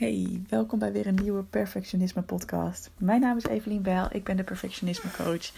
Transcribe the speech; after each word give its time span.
Hey, 0.00 0.42
welkom 0.48 0.78
bij 0.78 0.92
weer 0.92 1.06
een 1.06 1.18
nieuwe 1.22 1.42
Perfectionisme 1.42 2.22
podcast. 2.22 2.90
Mijn 2.98 3.20
naam 3.20 3.36
is 3.36 3.46
Evelien 3.46 3.82
Bijl, 3.82 4.08
ik 4.12 4.24
ben 4.24 4.36
de 4.36 4.42
Perfectionisme 4.42 5.10
coach. 5.10 5.52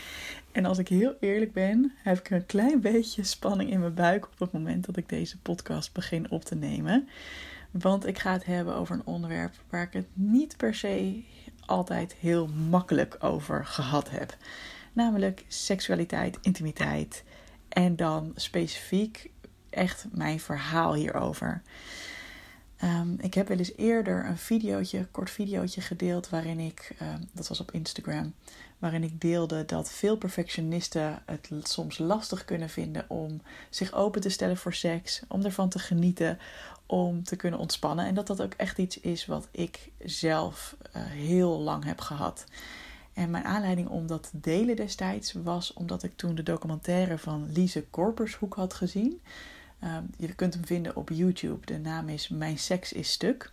En 0.53 0.65
als 0.65 0.79
ik 0.79 0.88
heel 0.88 1.15
eerlijk 1.21 1.53
ben, 1.53 1.92
heb 1.96 2.18
ik 2.18 2.30
een 2.30 2.46
klein 2.46 2.80
beetje 2.80 3.24
spanning 3.24 3.70
in 3.70 3.80
mijn 3.80 3.94
buik 3.94 4.24
op 4.24 4.38
het 4.38 4.52
moment 4.52 4.86
dat 4.86 4.96
ik 4.96 5.08
deze 5.08 5.38
podcast 5.38 5.92
begin 5.92 6.30
op 6.30 6.44
te 6.44 6.54
nemen. 6.54 7.08
Want 7.70 8.06
ik 8.06 8.18
ga 8.18 8.32
het 8.32 8.44
hebben 8.44 8.74
over 8.74 8.94
een 8.94 9.06
onderwerp 9.06 9.54
waar 9.70 9.82
ik 9.82 9.92
het 9.92 10.06
niet 10.12 10.56
per 10.56 10.74
se 10.74 11.22
altijd 11.66 12.14
heel 12.14 12.46
makkelijk 12.46 13.16
over 13.20 13.66
gehad 13.66 14.11
heb. 14.11 14.36
Namelijk 14.93 15.45
seksualiteit, 15.48 16.38
intimiteit 16.40 17.24
en 17.68 17.96
dan 17.96 18.32
specifiek 18.34 19.30
echt 19.70 20.06
mijn 20.12 20.40
verhaal 20.40 20.95
hierover. 20.95 21.62
Um, 22.85 23.17
ik 23.21 23.35
heb 23.35 23.49
wel 23.49 23.59
eens 23.59 23.77
eerder 23.77 24.27
een 24.27 24.39
videootje, 24.39 25.07
kort 25.11 25.31
videootje 25.31 25.81
gedeeld 25.81 26.29
waarin 26.29 26.59
ik, 26.59 26.96
um, 27.03 27.29
dat 27.32 27.49
was 27.49 27.61
op 27.61 27.71
Instagram, 27.73 28.35
waarin 28.79 29.03
ik 29.03 29.21
deelde 29.21 29.64
dat 29.64 29.90
veel 29.90 30.17
perfectionisten 30.17 31.23
het 31.26 31.68
soms 31.68 31.99
lastig 31.99 32.45
kunnen 32.45 32.69
vinden 32.69 33.05
om 33.09 33.42
zich 33.70 33.92
open 33.92 34.20
te 34.20 34.28
stellen 34.28 34.56
voor 34.56 34.75
seks, 34.75 35.23
om 35.28 35.45
ervan 35.45 35.69
te 35.69 35.78
genieten, 35.78 36.39
om 36.87 37.25
te 37.25 37.37
kunnen 37.37 37.61
ontspannen. 37.61 38.06
En 38.06 38.14
dat 38.14 38.27
dat 38.27 38.42
ook 38.42 38.55
echt 38.56 38.78
iets 38.78 39.01
is 39.01 39.27
wat 39.27 39.48
ik 39.51 39.91
zelf 40.05 40.77
uh, 40.97 41.03
heel 41.05 41.61
lang 41.61 41.84
heb 41.84 42.01
gehad. 42.01 42.45
En 43.12 43.31
mijn 43.31 43.45
aanleiding 43.45 43.89
om 43.89 44.06
dat 44.06 44.23
te 44.31 44.41
delen 44.41 44.77
destijds 44.77 45.33
was 45.33 45.73
omdat 45.73 46.03
ik 46.03 46.17
toen 46.17 46.34
de 46.34 46.42
documentaire 46.42 47.19
van 47.19 47.53
Lise 47.53 47.84
Korpershoek 47.91 48.55
had 48.55 48.75
gezien. 48.75 49.20
Ehm, 49.83 50.05
je 50.17 50.34
kunt 50.34 50.55
hem 50.55 50.67
vinden 50.67 50.97
op 50.97 51.09
YouTube. 51.09 51.67
De 51.67 51.78
naam 51.78 52.09
is 52.09 52.28
Mijn 52.28 52.59
Seks 52.59 52.92
is 52.92 53.12
Stuk. 53.12 53.53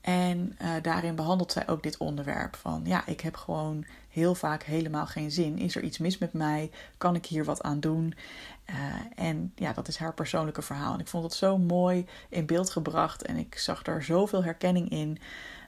En 0.00 0.56
uh, 0.62 0.70
daarin 0.82 1.14
behandelt 1.14 1.52
zij 1.52 1.68
ook 1.68 1.82
dit 1.82 1.96
onderwerp 1.96 2.56
van 2.56 2.82
ja, 2.84 3.06
ik 3.06 3.20
heb 3.20 3.36
gewoon 3.36 3.84
heel 4.08 4.34
vaak 4.34 4.62
helemaal 4.62 5.06
geen 5.06 5.30
zin. 5.30 5.58
Is 5.58 5.76
er 5.76 5.82
iets 5.82 5.98
mis 5.98 6.18
met 6.18 6.32
mij? 6.32 6.70
Kan 6.98 7.14
ik 7.14 7.26
hier 7.26 7.44
wat 7.44 7.62
aan 7.62 7.80
doen? 7.80 8.14
Uh, 8.70 8.76
en 9.14 9.52
ja, 9.54 9.72
dat 9.72 9.88
is 9.88 9.96
haar 9.96 10.14
persoonlijke 10.14 10.62
verhaal. 10.62 10.94
En 10.94 11.00
ik 11.00 11.08
vond 11.08 11.24
het 11.24 11.34
zo 11.34 11.58
mooi 11.58 12.06
in 12.28 12.46
beeld 12.46 12.70
gebracht 12.70 13.22
en 13.22 13.36
ik 13.36 13.58
zag 13.58 13.82
daar 13.82 14.02
zoveel 14.02 14.44
herkenning 14.44 14.90
in. 14.90 15.18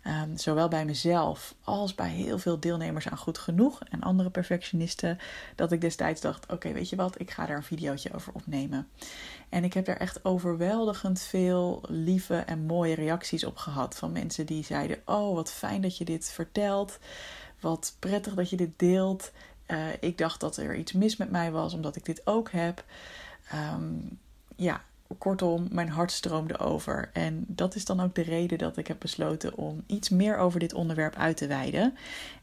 Um, 0.07 0.39
zowel 0.39 0.69
bij 0.69 0.85
mezelf 0.85 1.55
als 1.65 1.95
bij 1.95 2.09
heel 2.09 2.39
veel 2.39 2.61
deelnemers 2.61 3.09
aan 3.09 3.19
Goed 3.19 3.39
Genoeg 3.39 3.81
en 3.91 4.01
andere 4.01 4.31
perfectionisten. 4.31 5.19
Dat 5.55 5.73
ik 5.73 5.81
destijds 5.81 6.21
dacht: 6.21 6.53
oké, 6.53 6.73
weet 6.73 6.89
je 6.89 6.97
wat, 6.97 7.21
ik 7.21 7.31
ga 7.31 7.47
daar 7.47 7.57
een 7.57 7.63
videootje 7.63 8.15
over 8.15 8.33
opnemen. 8.33 8.89
En 9.49 9.65
ik 9.65 9.73
heb 9.73 9.85
daar 9.85 9.97
echt 9.97 10.25
overweldigend 10.25 11.21
veel 11.21 11.83
lieve 11.89 12.37
en 12.37 12.67
mooie 12.67 12.95
reacties 12.95 13.45
op 13.45 13.57
gehad. 13.57 13.97
Van 13.97 14.13
mensen 14.13 14.47
die 14.47 14.65
zeiden: 14.65 15.03
Oh, 15.05 15.35
wat 15.35 15.53
fijn 15.53 15.83
dat 15.83 15.97
je 15.97 16.05
dit 16.05 16.31
vertelt. 16.31 16.99
Wat 17.61 17.97
prettig 17.99 18.35
dat 18.35 18.51
je 18.51 18.57
dit 18.57 18.79
deelt. 18.79 19.33
Uh, 19.67 19.87
ik 20.01 20.19
dacht 20.19 20.41
dat 20.41 20.57
er 20.57 20.77
iets 20.77 20.93
mis 20.93 21.17
met 21.17 21.31
mij 21.31 21.51
was, 21.51 21.75
omdat 21.75 21.97
ik 21.97 22.05
dit 22.05 22.27
ook 22.27 22.51
heb. 22.51 22.85
Um, 23.55 24.19
ja, 24.57 24.83
kortom, 25.19 25.69
mijn 25.71 25.89
hart 25.89 26.13
stroomde 26.13 26.59
over. 26.59 27.11
En 27.13 27.45
dat 27.49 27.75
is 27.75 27.85
dan 27.85 28.01
ook 28.01 28.15
de 28.15 28.23
reden 28.23 28.59
dat 28.59 28.77
ik 28.77 28.87
heb 28.87 28.97
besloten 28.99 29.57
om 29.57 29.83
iets 29.87 30.09
meer 30.09 30.37
over 30.37 30.61
dit 30.61 30.75
onderwerp 30.75 31.17
uit 31.17 31.37
te 31.37 31.47
wijden. 31.47 31.97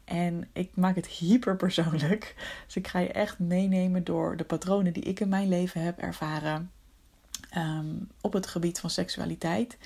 En 0.04 0.48
ik 0.52 0.70
maak 0.74 0.96
het 0.96 1.06
hyper 1.06 1.56
persoonlijk. 1.56 2.34
Dus 2.66 2.76
ik 2.76 2.88
ga 2.88 2.98
je 2.98 3.12
echt 3.12 3.38
meenemen 3.38 4.04
door 4.04 4.36
de 4.36 4.44
patronen 4.44 4.92
die 4.92 5.02
ik 5.02 5.20
in 5.20 5.28
mijn 5.28 5.48
leven 5.48 5.82
heb 5.82 5.98
ervaren 5.98 6.70
um, 7.56 8.08
op 8.20 8.32
het 8.32 8.46
gebied 8.46 8.80
van 8.80 8.90
seksualiteit. 8.90 9.78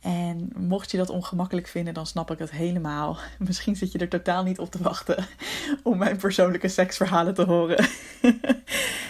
En 0.00 0.50
mocht 0.56 0.90
je 0.90 0.96
dat 0.96 1.10
ongemakkelijk 1.10 1.66
vinden, 1.66 1.94
dan 1.94 2.06
snap 2.06 2.30
ik 2.30 2.38
het 2.38 2.50
helemaal. 2.50 3.18
Misschien 3.38 3.76
zit 3.76 3.92
je 3.92 3.98
er 3.98 4.08
totaal 4.08 4.42
niet 4.42 4.58
op 4.58 4.70
te 4.70 4.82
wachten 4.82 5.26
om 5.82 5.98
mijn 5.98 6.16
persoonlijke 6.16 6.68
seksverhalen 6.68 7.34
te 7.34 7.44
horen. 7.44 7.88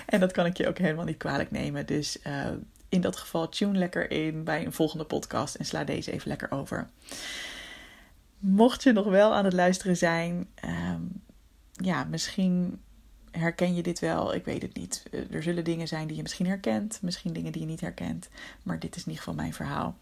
en 0.07 0.21
dat 0.21 0.33
kan 0.33 0.47
ik 0.47 0.57
je 0.57 0.69
ook 0.69 0.79
helemaal 0.79 1.05
niet 1.05 1.17
kwalijk 1.17 1.51
nemen. 1.51 1.87
Dus 1.87 2.19
uh, 2.27 2.47
in 2.97 3.03
dat 3.03 3.17
geval 3.17 3.49
tune 3.49 3.79
lekker 3.79 4.11
in 4.11 4.45
bij 4.45 4.65
een 4.65 4.73
volgende 4.73 5.05
podcast 5.05 5.55
en 5.55 5.65
sla 5.65 5.85
deze 5.85 6.13
even 6.13 6.29
lekker 6.29 6.51
over. 6.51 6.89
Mocht 8.39 8.83
je 8.83 8.93
nog 8.93 9.07
wel 9.07 9.35
aan 9.35 9.45
het 9.45 9.53
luisteren 9.53 9.97
zijn, 9.97 10.49
um, 10.65 11.23
ja, 11.73 12.05
misschien 12.05 12.81
herken 13.31 13.75
je 13.75 13.83
dit 13.83 13.99
wel. 13.99 14.35
Ik 14.35 14.45
weet 14.45 14.63
het 14.63 14.75
niet. 14.75 15.03
Eh, 15.11 15.35
er 15.35 15.43
zullen 15.43 15.65
dingen 15.65 15.89
zijn 15.89 16.07
die 16.07 16.17
je 16.17 16.23
misschien 16.23 16.47
herkent, 16.47 16.99
misschien 17.03 17.33
dingen 17.33 17.53
die 17.53 17.61
je 17.61 17.67
niet 17.67 17.81
herkent. 17.81 18.29
Maar 18.63 18.79
dit 18.79 18.97
is 18.97 19.03
in 19.03 19.09
ieder 19.09 19.25
geval 19.25 19.35
mijn 19.35 19.55
verhaal. 19.55 19.97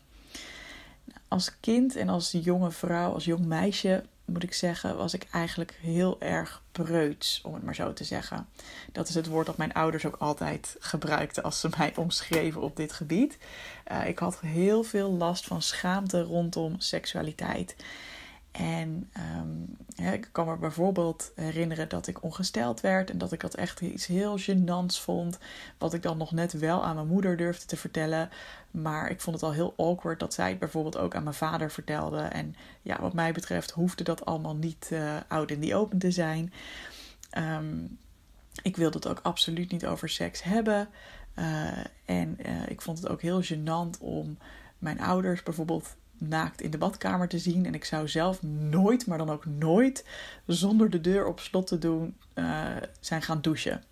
Als 1.29 1.61
kind 1.61 1.97
en 1.97 2.09
als 2.09 2.31
jonge 2.31 2.71
vrouw, 2.71 3.13
als 3.13 3.25
jong 3.25 3.47
meisje 3.47 4.05
moet 4.25 4.43
ik 4.43 4.55
zeggen, 4.55 4.97
was 4.97 5.15
ik 5.15 5.27
eigenlijk 5.31 5.79
heel 5.81 6.21
erg 6.21 6.63
preuts, 6.73 7.41
om 7.43 7.55
het 7.55 7.63
maar 7.63 7.75
zo 7.75 7.93
te 7.93 8.05
zeggen. 8.05 8.49
Dat 8.93 9.09
is 9.09 9.15
het 9.15 9.27
woord 9.27 9.47
dat 9.47 9.57
mijn 9.57 9.73
ouders 9.73 10.07
ook 10.07 10.17
altijd 10.19 10.77
gebruikten 10.79 11.43
als 11.43 11.61
ze 11.61 11.69
mij 11.77 11.93
omschreven 11.97 12.61
op 12.61 12.77
dit 12.77 12.93
gebied. 12.93 13.39
Uh, 13.93 14.09
ik 14.09 14.19
had 14.19 14.41
heel 14.41 14.83
veel 14.83 15.11
last 15.11 15.45
van 15.45 15.63
schaamte 15.63 16.23
rondom 16.23 16.81
seksualiteit. 16.81 17.77
En 18.59 19.11
ja, 19.97 20.11
ik 20.13 20.29
kan 20.33 20.47
me 20.47 20.57
bijvoorbeeld 20.57 21.33
herinneren 21.35 21.89
dat 21.89 22.07
ik 22.07 22.23
ongesteld 22.23 22.81
werd 22.81 23.11
en 23.11 23.19
dat 23.19 23.33
ik 23.33 23.41
dat 23.41 23.55
echt 23.55 23.81
iets 23.81 24.07
heel 24.07 24.39
gênants 24.39 25.01
vond. 25.01 25.39
Wat 25.79 25.95
ik 25.95 26.03
dan 26.03 26.17
nog 26.17 26.33
net 26.33 26.53
wel 26.53 26.85
aan 26.85 26.95
mijn 26.95 27.07
moeder 27.07 27.37
durfde 27.37 27.67
te 27.67 27.77
vertellen. 27.77 28.31
Maar 28.71 29.11
ik 29.11 29.21
vond 29.21 29.37
het 29.37 29.45
al 29.45 29.53
heel 29.53 29.75
awkward 29.77 30.21
dat 30.21 30.35
zij 30.35 30.49
het 30.49 30.59
bijvoorbeeld 30.59 30.97
ook 30.97 31.15
aan 31.15 31.23
mijn 31.23 31.35
vader 31.35 31.71
vertelde. 31.71 32.21
En 32.21 32.55
ja, 32.83 33.01
wat 33.01 33.13
mij 33.13 33.33
betreft 33.33 33.71
hoefde 33.71 34.05
dat 34.05 34.25
allemaal 34.25 34.57
niet 34.57 34.89
uh, 34.93 35.17
oud 35.29 35.51
in 35.51 35.61
die 35.61 35.75
open 35.75 35.99
te 35.99 36.11
zijn. 36.11 36.53
Um, 37.39 37.99
ik 38.63 38.77
wilde 38.77 38.97
het 38.97 39.09
ook 39.09 39.21
absoluut 39.23 39.71
niet 39.71 39.87
over 39.87 40.09
seks 40.09 40.43
hebben. 40.43 40.89
Uh, 41.39 41.69
en 42.05 42.39
uh, 42.47 42.69
ik 42.69 42.83
vond 42.83 42.99
het 42.99 43.09
ook 43.09 43.23
heel 43.23 43.43
gênant 43.43 44.01
om 44.01 44.39
mijn 44.79 45.01
ouders 45.01 45.43
bijvoorbeeld 45.43 45.97
naakt 46.19 46.61
in 46.61 46.71
de 46.71 46.79
badkamer 46.79 47.29
te 47.29 47.39
zien. 47.39 47.67
En 47.67 47.75
ik 47.75 47.85
zou 47.85 48.09
zelf 48.09 48.43
nooit, 48.43 49.07
maar 49.07 49.19
dan 49.19 49.31
ook 49.31 49.47
nooit, 49.47 50.05
zonder 50.47 50.91
de 50.91 51.01
deur 51.01 51.27
op 51.27 51.41
slot 51.41 51.67
te 51.67 51.79
doen, 51.79 52.17
uh, 52.35 52.67
zijn 53.01 53.23
gaan 53.23 53.41
douchen. 53.41 53.83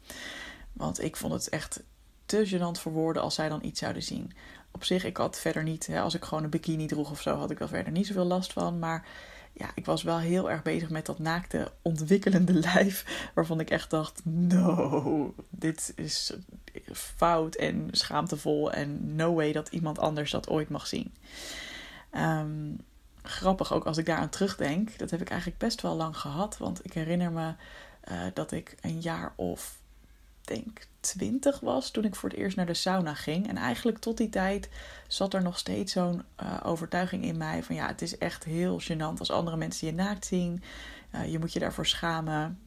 Want 0.72 1.02
ik 1.02 1.16
vond 1.16 1.32
het 1.32 1.48
echt 1.48 1.82
te 2.26 2.48
gênant 2.48 2.80
voor 2.80 2.92
woorden 2.92 3.22
als 3.22 3.34
zij 3.34 3.48
dan 3.48 3.64
iets 3.64 3.80
zouden 3.80 4.02
zien. 4.02 4.32
Op 4.70 4.84
zich, 4.84 5.04
ik 5.04 5.16
had 5.16 5.38
verder 5.38 5.62
niet, 5.62 5.86
hè, 5.86 6.00
als 6.00 6.14
ik 6.14 6.24
gewoon 6.24 6.44
een 6.44 6.50
bikini 6.50 6.86
droeg 6.86 7.10
of 7.10 7.20
zo, 7.20 7.36
had 7.36 7.50
ik 7.50 7.60
er 7.60 7.68
verder 7.68 7.92
niet 7.92 8.06
zoveel 8.06 8.24
last 8.24 8.52
van. 8.52 8.78
Maar 8.78 9.06
ja, 9.52 9.70
ik 9.74 9.84
was 9.84 10.02
wel 10.02 10.18
heel 10.18 10.50
erg 10.50 10.62
bezig 10.62 10.90
met 10.90 11.06
dat 11.06 11.18
naakte, 11.18 11.72
ontwikkelende 11.82 12.52
lijf. 12.74 13.30
Waarvan 13.34 13.60
ik 13.60 13.70
echt 13.70 13.90
dacht: 13.90 14.20
no, 14.24 15.34
dit 15.50 15.92
is 15.96 16.32
fout 16.92 17.54
en 17.54 17.88
schaamtevol. 17.90 18.72
En 18.72 19.14
no 19.14 19.34
way 19.34 19.52
dat 19.52 19.68
iemand 19.68 19.98
anders 19.98 20.30
dat 20.30 20.48
ooit 20.48 20.68
mag 20.68 20.86
zien. 20.86 21.14
Um, 22.16 22.80
grappig 23.22 23.72
ook 23.72 23.84
als 23.84 23.98
ik 23.98 24.06
daaraan 24.06 24.28
terugdenk. 24.28 24.98
Dat 24.98 25.10
heb 25.10 25.20
ik 25.20 25.30
eigenlijk 25.30 25.60
best 25.60 25.82
wel 25.82 25.96
lang 25.96 26.16
gehad. 26.16 26.58
Want 26.58 26.84
ik 26.84 26.92
herinner 26.92 27.32
me 27.32 27.54
uh, 28.10 28.20
dat 28.34 28.52
ik 28.52 28.76
een 28.80 29.00
jaar 29.00 29.32
of 29.36 29.80
denk 30.40 30.86
20 31.00 31.60
was 31.60 31.90
toen 31.90 32.04
ik 32.04 32.14
voor 32.14 32.28
het 32.28 32.38
eerst 32.38 32.56
naar 32.56 32.66
de 32.66 32.74
sauna 32.74 33.14
ging. 33.14 33.48
En 33.48 33.56
eigenlijk 33.56 33.98
tot 33.98 34.16
die 34.16 34.28
tijd 34.28 34.68
zat 35.08 35.34
er 35.34 35.42
nog 35.42 35.58
steeds 35.58 35.92
zo'n 35.92 36.22
uh, 36.42 36.60
overtuiging 36.62 37.24
in 37.24 37.36
mij 37.36 37.62
van 37.62 37.74
ja, 37.74 37.86
het 37.86 38.02
is 38.02 38.18
echt 38.18 38.44
heel 38.44 38.80
gênant 38.80 39.18
als 39.18 39.30
andere 39.30 39.56
mensen 39.56 39.86
je 39.86 39.94
naakt 39.94 40.26
zien. 40.26 40.62
Uh, 41.14 41.32
je 41.32 41.38
moet 41.38 41.52
je 41.52 41.58
daarvoor 41.58 41.86
schamen. 41.86 42.58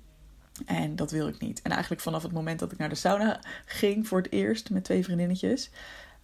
En 0.65 0.95
dat 0.95 1.11
wil 1.11 1.27
ik 1.27 1.39
niet. 1.39 1.61
En 1.61 1.71
eigenlijk 1.71 2.01
vanaf 2.01 2.23
het 2.23 2.31
moment 2.31 2.59
dat 2.59 2.71
ik 2.71 2.77
naar 2.77 2.89
de 2.89 2.95
sauna 2.95 3.39
ging 3.65 4.07
voor 4.07 4.17
het 4.17 4.31
eerst 4.31 4.69
met 4.69 4.83
twee 4.83 5.03
vriendinnetjes. 5.03 5.69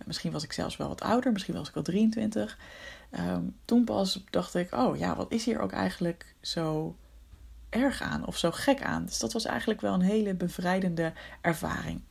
Misschien 0.05 0.31
was 0.31 0.43
ik 0.43 0.53
zelfs 0.53 0.77
wel 0.77 0.87
wat 0.87 1.01
ouder, 1.01 1.31
misschien 1.31 1.53
was 1.53 1.69
ik 1.69 1.75
al 1.75 1.81
23. 1.81 2.57
Um, 3.19 3.55
toen 3.65 3.83
pas 3.83 4.23
dacht 4.29 4.55
ik, 4.55 4.73
oh 4.73 4.97
ja, 4.97 5.15
wat 5.15 5.31
is 5.31 5.45
hier 5.45 5.59
ook 5.59 5.71
eigenlijk 5.71 6.35
zo 6.41 6.95
erg 7.69 8.01
aan 8.01 8.25
of 8.25 8.37
zo 8.37 8.51
gek 8.51 8.81
aan? 8.81 9.05
Dus 9.05 9.19
dat 9.19 9.33
was 9.33 9.45
eigenlijk 9.45 9.81
wel 9.81 9.93
een 9.93 10.01
hele 10.01 10.33
bevrijdende 10.33 11.13
ervaring. 11.41 12.01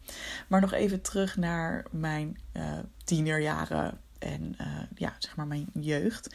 Maar 0.49 0.61
nog 0.61 0.73
even 0.73 1.01
terug 1.01 1.37
naar 1.37 1.87
mijn 1.91 2.39
uh, 2.53 2.79
tienerjaren 3.05 4.01
en 4.19 4.55
uh, 4.61 4.67
ja, 4.95 5.15
zeg 5.19 5.37
maar 5.37 5.47
mijn 5.47 5.67
jeugd. 5.73 6.35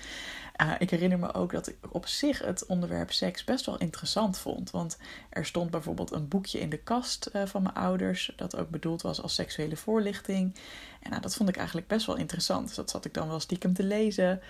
Uh, 0.62 0.72
ik 0.80 0.90
herinner 0.90 1.20
me 1.20 1.34
ook 1.34 1.52
dat 1.52 1.68
ik 1.68 1.78
op 1.90 2.08
zich 2.08 2.40
het 2.40 2.66
onderwerp 2.66 3.12
seks 3.12 3.44
best 3.44 3.66
wel 3.66 3.78
interessant 3.78 4.38
vond. 4.38 4.72
Want 4.72 4.98
er 5.30 5.46
stond 5.46 5.72
bijvoorbeeld 5.72 6.12
een 6.12 6.28
boekje 6.28 6.60
in 6.60 6.70
de 6.70 6.78
kast 6.78 7.30
uh, 7.34 7.46
van 7.46 7.62
mijn 7.62 7.76
ouders, 7.76 8.34
dat 8.36 8.58
ook 8.58 8.70
bedoeld 8.70 9.02
was 9.02 9.22
als 9.22 9.36
seksuele 9.36 9.76
voorlichting. 9.76 10.56
En 11.02 11.10
nou, 11.10 11.22
dat 11.22 11.36
vond 11.36 11.50
ik 11.50 11.58
eigenlijk 11.58 11.88
best 11.88 12.06
wel 12.06 12.16
interessant. 12.16 12.68
Dus 12.68 12.76
dat 12.76 12.90
zat 12.90 13.06
ik 13.06 13.14
dan 13.14 13.28
wel 13.28 13.40
stiekem 13.40 13.74
te 13.74 13.84
lezen. 13.84 14.42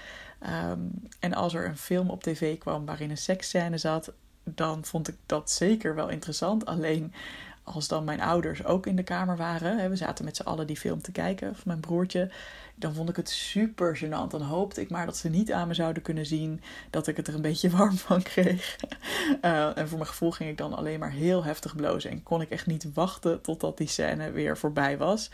Um, 0.70 0.92
en 1.20 1.34
als 1.34 1.54
er 1.54 1.66
een 1.66 1.78
film 1.78 2.10
op 2.10 2.24
tv 2.24 2.58
kwam 2.58 2.86
waarin 2.86 3.10
een 3.10 3.18
seksscène 3.18 3.78
zat, 3.78 4.12
dan 4.44 4.86
vond 4.86 5.08
ik 5.08 5.16
dat 5.26 5.52
zeker 5.52 5.96
wel 5.96 6.10
interessant. 6.10 6.66
Alleen 6.66 7.14
als 7.66 7.88
dan 7.88 8.04
mijn 8.04 8.22
ouders 8.22 8.66
ook 8.66 8.86
in 8.86 8.96
de 8.96 9.04
kamer 9.04 9.38
waren, 9.38 9.78
hè, 9.78 9.90
we 9.90 9.96
zaten 9.96 10.26
met 10.26 10.36
z'n 10.36 10.44
allen 10.44 10.68
die 10.68 10.78
film 10.78 11.02
te 11.02 11.12
kijken, 11.12 11.50
of 11.50 11.66
mijn 11.66 11.80
broertje, 11.80 12.32
dan 12.76 12.94
vond 12.94 13.10
ik 13.10 13.16
het 13.16 13.30
super 13.30 13.98
gênant. 13.98 14.30
Dan 14.30 14.42
hoopte 14.42 14.82
ik 14.82 14.90
maar 14.90 15.06
dat 15.06 15.18
ze 15.18 15.30
niet 15.30 15.52
aan 15.52 15.68
me 15.68 15.74
zouden 15.74 16.04
kunnen 16.04 16.26
zien 16.26 16.62
dat 16.90 17.08
ik 17.08 17.18
het 17.18 17.28
er 17.28 17.36
een 17.36 17.42
beetje 17.42 17.70
warm 17.78 17.98
van 17.98 18.22
kreeg. 18.22 18.76
Uh, 19.42 19.78
en 19.78 19.88
voor 19.88 19.98
mijn 19.98 20.10
gevoel 20.10 20.32
ging 20.32 20.50
ik 20.50 20.58
dan 20.58 20.74
alleen 20.74 21.00
maar 21.00 21.12
heel 21.12 21.44
heftig 21.44 21.76
blozen 21.76 22.12
en 22.12 22.24
kon 22.24 22.42
ik 22.42 22.50
echt 22.50 22.66
niet 22.66 22.94
wachten 22.94 23.42
totdat 23.42 23.78
die 23.78 23.88
scène 23.88 24.32
weer 24.32 24.58
voorbij 24.58 24.98
was. 24.98 25.30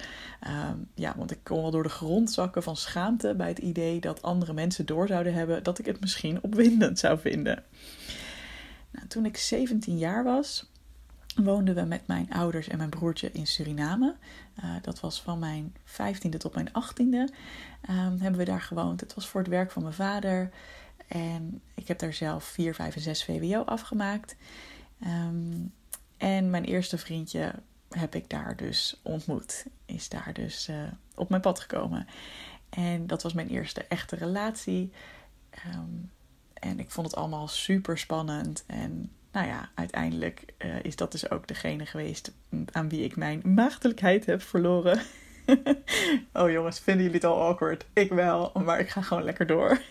Uh, 0.48 0.70
ja, 0.96 1.14
want 1.18 1.32
ik 1.32 1.40
kon 1.44 1.62
wel 1.62 1.72
door 1.72 1.84
de 1.84 1.90
grond 1.90 2.32
zakken 2.32 2.64
van 2.64 2.76
schaamte 2.76 3.34
bij 3.36 3.48
het 3.48 3.60
idee 3.60 4.00
dat 4.00 4.22
andere 4.22 4.54
mensen 4.54 4.86
door 4.86 5.08
zouden 5.08 5.34
hebben 5.34 5.64
dat 5.64 5.80
ik 5.80 5.86
het 5.86 6.00
misschien 6.02 6.40
opwindend 6.42 7.00
zou 7.00 7.20
vinden. 7.20 7.64
Nou, 8.92 9.08
toen 9.08 9.26
ik 9.26 9.38
17 9.38 9.98
jaar 9.98 10.24
was, 10.24 10.72
woonden 11.36 11.76
we 11.76 11.82
met 11.82 12.08
mijn 12.08 12.34
ouders 12.34 12.68
en 12.68 12.78
mijn 12.78 12.90
broertje 12.90 13.32
in 13.32 13.48
Suriname. 13.48 14.16
Uh, 14.64 14.76
dat 14.82 15.00
was 15.00 15.22
van 15.22 15.40
mijn 15.40 15.76
15e 15.86 16.38
tot 16.38 16.56
mijn 16.56 16.70
18e. 16.70 17.34
Um, 17.90 18.20
hebben 18.20 18.38
we 18.38 18.46
daar 18.46 18.62
gewoond. 18.62 19.00
Het 19.00 19.14
was 19.14 19.28
voor 19.28 19.42
het 19.42 19.50
werk 19.50 19.72
van 19.72 19.82
mijn 19.82 19.94
vader. 19.94 20.50
En 21.08 21.62
ik 21.74 21.88
heb 21.88 22.00
daar 22.00 22.14
zelf 22.14 22.44
4, 22.44 22.76
5 22.76 22.96
en 22.96 23.02
6 23.02 23.24
VWO 23.24 23.64
afgemaakt. 23.64 24.36
Um, 25.04 25.74
en 26.18 26.50
mijn 26.50 26.64
eerste 26.64 26.98
vriendje 26.98 27.54
heb 27.90 28.16
ik 28.16 28.30
daar 28.30 28.56
dus 28.56 29.00
ontmoet. 29.04 29.66
Is 29.86 30.10
daar 30.10 30.34
dus 30.34 30.70
uh, 30.70 30.76
op 31.16 31.30
mijn 31.30 31.42
pad 31.42 31.60
gekomen. 31.60 32.08
En 32.70 33.08
dat 33.08 33.24
was 33.24 33.34
mijn 33.34 33.50
eerste 33.50 33.84
echte 33.84 34.16
relatie. 34.16 34.92
Um, 35.76 36.12
en 36.54 36.80
ik 36.80 36.92
vond 36.92 37.08
het 37.08 37.16
allemaal 37.16 37.48
super 37.48 37.98
spannend. 37.98 38.64
En 38.68 39.12
nou 39.32 39.48
ja, 39.48 39.70
uiteindelijk 39.76 40.46
uh, 40.58 40.84
is 40.84 40.96
dat 40.96 41.12
dus 41.12 41.30
ook 41.30 41.48
degene 41.48 41.86
geweest 41.86 42.34
aan 42.72 42.90
wie 42.90 43.04
ik 43.04 43.16
mijn 43.16 43.42
maagdelijkheid 43.44 44.26
heb 44.26 44.42
verloren. 44.42 45.02
oh 46.34 46.52
jongens, 46.52 46.80
vinden 46.80 47.04
jullie 47.04 47.20
het 47.20 47.30
al 47.30 47.42
awkward? 47.42 47.86
Ik 47.94 48.12
wel, 48.12 48.52
maar 48.64 48.80
ik 48.80 48.90
ga 48.90 49.02
gewoon 49.02 49.24
lekker 49.24 49.48
door. 49.48 49.82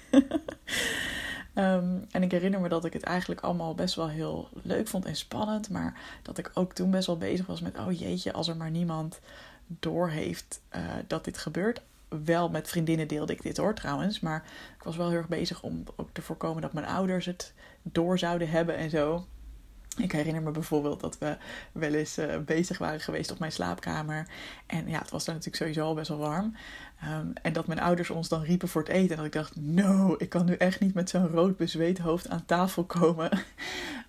um, 1.54 2.06
en 2.10 2.22
ik 2.22 2.31
herinner 2.31 2.60
me 2.60 2.69
dat 2.69 2.84
ik 2.84 2.92
het 2.92 3.02
eigenlijk 3.02 3.40
allemaal 3.40 3.75
best 3.75 3.94
wel 3.94 4.08
heel 4.08 4.48
leuk 4.62 4.88
vond 4.88 5.04
en 5.04 5.16
spannend. 5.16 5.70
Maar 5.70 6.00
dat 6.22 6.38
ik 6.38 6.50
ook 6.54 6.72
toen 6.72 6.90
best 6.90 7.06
wel 7.06 7.19
bezig 7.19 7.46
was 7.46 7.60
met: 7.60 7.78
oh 7.78 7.98
jeetje, 7.98 8.32
als 8.32 8.48
er 8.48 8.56
maar 8.56 8.70
niemand 8.70 9.20
doorheeft 9.66 10.60
uh, 10.76 10.82
dat 11.06 11.25
dit 11.25 11.38
gebeurt. 11.38 11.82
Wel 12.25 12.49
met 12.49 12.69
vriendinnen 12.69 13.09
deelde 13.09 13.33
ik 13.33 13.43
dit 13.43 13.57
hoor 13.57 13.75
trouwens. 13.75 14.21
Maar 14.21 14.45
ik 14.77 14.83
was 14.83 14.97
wel 14.97 15.09
heel 15.09 15.19
erg 15.19 15.29
bezig 15.29 15.62
om 15.62 15.85
ook 15.97 16.09
te 16.12 16.23
voorkomen 16.23 16.62
dat 16.62 16.73
mijn 16.73 16.87
ouders 16.87 17.27
het 17.27 17.53
door 17.83 18.19
zouden 18.19 18.51
hebben 18.51 18.77
en 18.77 18.91
zo. 18.91 19.27
Ik 19.97 20.12
herinner 20.12 20.43
me 20.43 20.51
bijvoorbeeld 20.51 21.01
dat 21.01 21.19
we 21.19 21.37
wel 21.73 21.95
eens 21.95 22.19
uh, 22.19 22.39
bezig 22.39 22.79
waren 22.79 23.01
geweest 23.01 23.31
op 23.31 23.39
mijn 23.39 23.53
slaapkamer. 23.53 24.27
En 24.67 24.89
ja, 24.89 24.99
het 24.99 25.11
was 25.11 25.25
daar 25.25 25.35
natuurlijk 25.35 25.62
sowieso 25.62 25.85
al 25.85 25.95
best 25.95 26.09
wel 26.09 26.19
warm. 26.19 26.57
Um, 27.05 27.33
en 27.43 27.53
dat 27.53 27.67
mijn 27.67 27.81
ouders 27.81 28.11
ons 28.11 28.29
dan 28.29 28.43
riepen 28.43 28.69
voor 28.69 28.83
het 28.83 28.91
eten. 28.91 29.11
En 29.11 29.17
dat 29.17 29.27
ik 29.27 29.33
dacht, 29.33 29.57
no, 29.57 30.15
ik 30.19 30.29
kan 30.29 30.45
nu 30.45 30.55
echt 30.55 30.81
niet 30.81 30.95
met 30.95 31.11
zo'n 31.11 31.29
rood 31.29 31.57
bezweet 31.57 31.99
hoofd 31.99 32.29
aan 32.29 32.47
tafel 32.47 32.85
komen. 32.85 33.31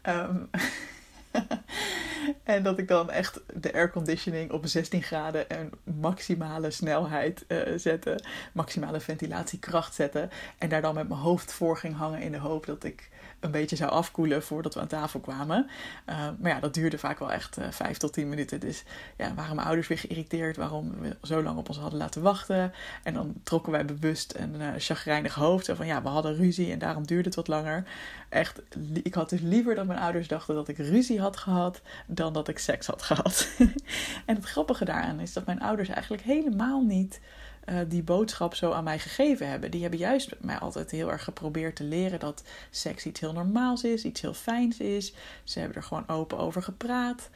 um, 0.04 0.50
en 2.44 2.64
dat 2.64 2.78
ik 2.78 2.88
dan 2.88 3.10
echt 3.10 3.40
de 3.54 3.74
airconditioning 3.74 4.52
op 4.52 4.66
16 4.66 5.04
graden 5.04 5.50
en 5.50 5.72
maximale 5.84 6.72
snelheid 6.72 7.46
uh, 7.48 7.62
zette. 7.76 8.24
Maximale 8.54 9.00
ventilatiekracht 9.00 9.96
zette. 9.96 10.30
En 10.58 10.70
daar 10.70 10.82
dan 10.82 10.96
met 10.96 11.08
mijn 11.08 11.20
hoofd 11.20 11.54
voor 11.54 11.78
ging 11.78 11.96
hangen 11.96 12.22
in 12.22 12.32
de 12.32 12.38
hoop 12.38 12.66
dat 12.66 12.84
ik 12.84 13.10
een 13.42 13.52
beetje 13.52 13.76
zou 13.76 13.92
afkoelen 13.92 14.44
voordat 14.44 14.74
we 14.74 14.80
aan 14.80 14.88
tafel 14.88 15.20
kwamen. 15.20 15.70
Uh, 16.10 16.30
maar 16.40 16.52
ja, 16.52 16.60
dat 16.60 16.74
duurde 16.74 16.98
vaak 16.98 17.20
wel 17.20 17.32
echt 17.32 17.60
uh, 17.60 17.66
vijf 17.70 17.98
tot 17.98 18.14
tien 18.14 18.30
minuten. 18.30 18.60
Dus 18.60 18.84
ja, 19.18 19.34
waren 19.34 19.56
mijn 19.56 19.68
ouders 19.68 19.88
weer 19.88 19.98
geïrriteerd 19.98 20.58
waarom 20.58 21.00
we 21.00 21.18
zo 21.22 21.44
lang 21.44 21.58
op 21.58 21.68
ons 21.68 21.78
hadden 21.78 22.00
laten 22.00 22.22
wachten. 22.22 22.74
En 23.04 23.14
dan 23.14 23.34
trokken 23.44 23.72
wij 23.72 23.86
bewust 23.86 24.36
een 24.38 24.56
uh, 24.56 24.68
chagrijnig 24.78 25.34
hoofd. 25.34 25.70
Van 25.74 25.86
ja, 25.86 26.02
we 26.02 26.10
hadden 26.10 26.36
ruzie 26.36 26.72
en 26.72 26.80
daarom 26.80 27.06
duurde 27.06 27.28
het 27.28 27.36
wat 27.36 27.48
langer. 27.48 27.84
Echt, 28.30 28.62
ik 29.04 29.14
had 29.14 29.30
dus 29.30 29.42
liever 29.42 29.76
dat 29.76 29.86
mijn 29.86 30.00
ouders 30.00 30.28
dachten 30.28 30.56
dat 30.56 30.68
ik 30.68 30.78
ruzie 30.78 31.22
had 31.22 31.38
gehad 31.38 31.82
dan 32.08 32.34
dat 32.34 32.48
ik 32.48 32.60
seks 32.60 32.88
had 32.88 33.02
gehad. 33.02 33.48
en 34.26 34.36
het 34.36 34.46
grappige 34.46 34.86
daaraan 34.86 35.20
is 35.20 35.34
dat 35.34 35.46
mijn 35.46 35.62
ouders 35.62 35.90
eigenlijk 35.90 36.24
helemaal 36.24 36.82
niet 36.82 37.20
uh, 37.70 37.80
die 37.88 38.04
boodschap 38.04 38.56
zo 38.56 38.72
aan 38.72 38.84
mij 38.84 39.00
gegeven 39.00 39.50
hebben. 39.50 39.72
Die 39.72 39.82
hebben 39.82 40.00
juist 40.00 40.36
mij 40.40 40.58
altijd 40.58 40.92
heel 40.92 41.12
erg 41.12 41.24
geprobeerd 41.24 41.76
te 41.76 41.84
leren 41.84 42.20
dat 42.20 42.44
seks 42.70 43.06
iets 43.06 43.20
heel 43.20 43.34
normaals 43.34 43.84
is, 43.84 44.04
iets 44.04 44.22
heel 44.22 44.34
fijns 44.34 44.78
is. 44.78 45.14
Ze 45.44 45.60
hebben 45.60 45.78
er 45.78 45.84
gewoon 45.84 46.08
open 46.08 46.38
over 46.38 46.64
gepraat. 46.64 47.30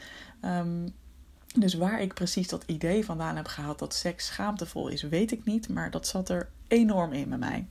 Um, 0.46 0.94
dus 1.60 1.74
waar 1.74 2.02
ik 2.02 2.14
precies 2.14 2.48
dat 2.48 2.64
idee 2.66 3.06
vandaan 3.06 3.36
heb 3.36 3.48
gehaald 3.48 3.80
dat 3.80 3.94
seks 3.94 4.26
schaamtevol 4.26 4.88
is, 4.88 5.02
weet 5.02 5.32
ik 5.32 5.46
niet. 5.46 5.70
Maar 5.70 5.92
dat 5.92 6.08
zat 6.08 6.30
er 6.30 6.50
enorm 6.68 7.14
in 7.14 7.30
bij 7.30 7.38
mij. 7.38 7.68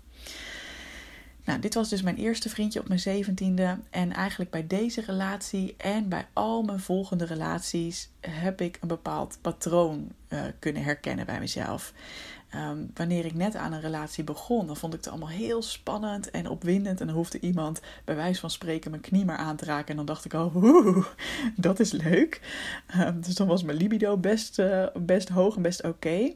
Nou, 1.45 1.61
dit 1.61 1.75
was 1.75 1.89
dus 1.89 2.03
mijn 2.03 2.17
eerste 2.17 2.49
vriendje 2.49 2.81
op 2.81 2.89
mijn 2.89 3.01
zeventiende. 3.01 3.79
En 3.91 4.13
eigenlijk 4.13 4.51
bij 4.51 4.67
deze 4.67 5.01
relatie 5.01 5.75
en 5.77 6.09
bij 6.09 6.27
al 6.33 6.63
mijn 6.63 6.81
volgende 6.81 7.25
relaties 7.25 8.11
heb 8.21 8.61
ik 8.61 8.79
een 8.81 8.89
bepaald 8.89 9.39
patroon 9.41 10.13
uh, 10.29 10.41
kunnen 10.59 10.83
herkennen 10.83 11.27
bij 11.27 11.41
mezelf. 11.41 11.93
Um, 12.57 12.91
wanneer 12.95 13.25
ik 13.25 13.35
net 13.35 13.57
aan 13.57 13.73
een 13.73 13.81
relatie 13.81 14.25
begon, 14.25 14.67
dan 14.67 14.77
vond 14.77 14.95
ik 14.95 14.99
het 14.99 15.09
allemaal 15.09 15.29
heel 15.29 15.63
spannend 15.63 16.31
en 16.31 16.49
opwindend. 16.49 17.01
En 17.01 17.07
dan 17.07 17.17
hoefde 17.17 17.41
iemand 17.41 17.81
bij 18.05 18.17
wijze 18.17 18.41
van 18.41 18.51
spreken 18.51 18.91
mijn 18.91 19.03
knie 19.03 19.25
maar 19.25 19.37
aan 19.37 19.57
te 19.57 19.65
raken. 19.65 19.89
En 19.89 19.97
dan 19.97 20.07
dacht 20.07 20.25
ik, 20.25 20.33
oh, 20.33 20.57
oeh, 20.57 21.07
dat 21.57 21.81
is 21.81 21.93
leuk. 21.93 22.41
Um, 22.97 23.21
dus 23.21 23.35
dan 23.35 23.47
was 23.47 23.63
mijn 23.63 23.79
libido 23.79 24.17
best, 24.17 24.59
uh, 24.59 24.87
best 24.95 25.29
hoog 25.29 25.57
en 25.57 25.63
best 25.63 25.83
oké. 25.83 26.35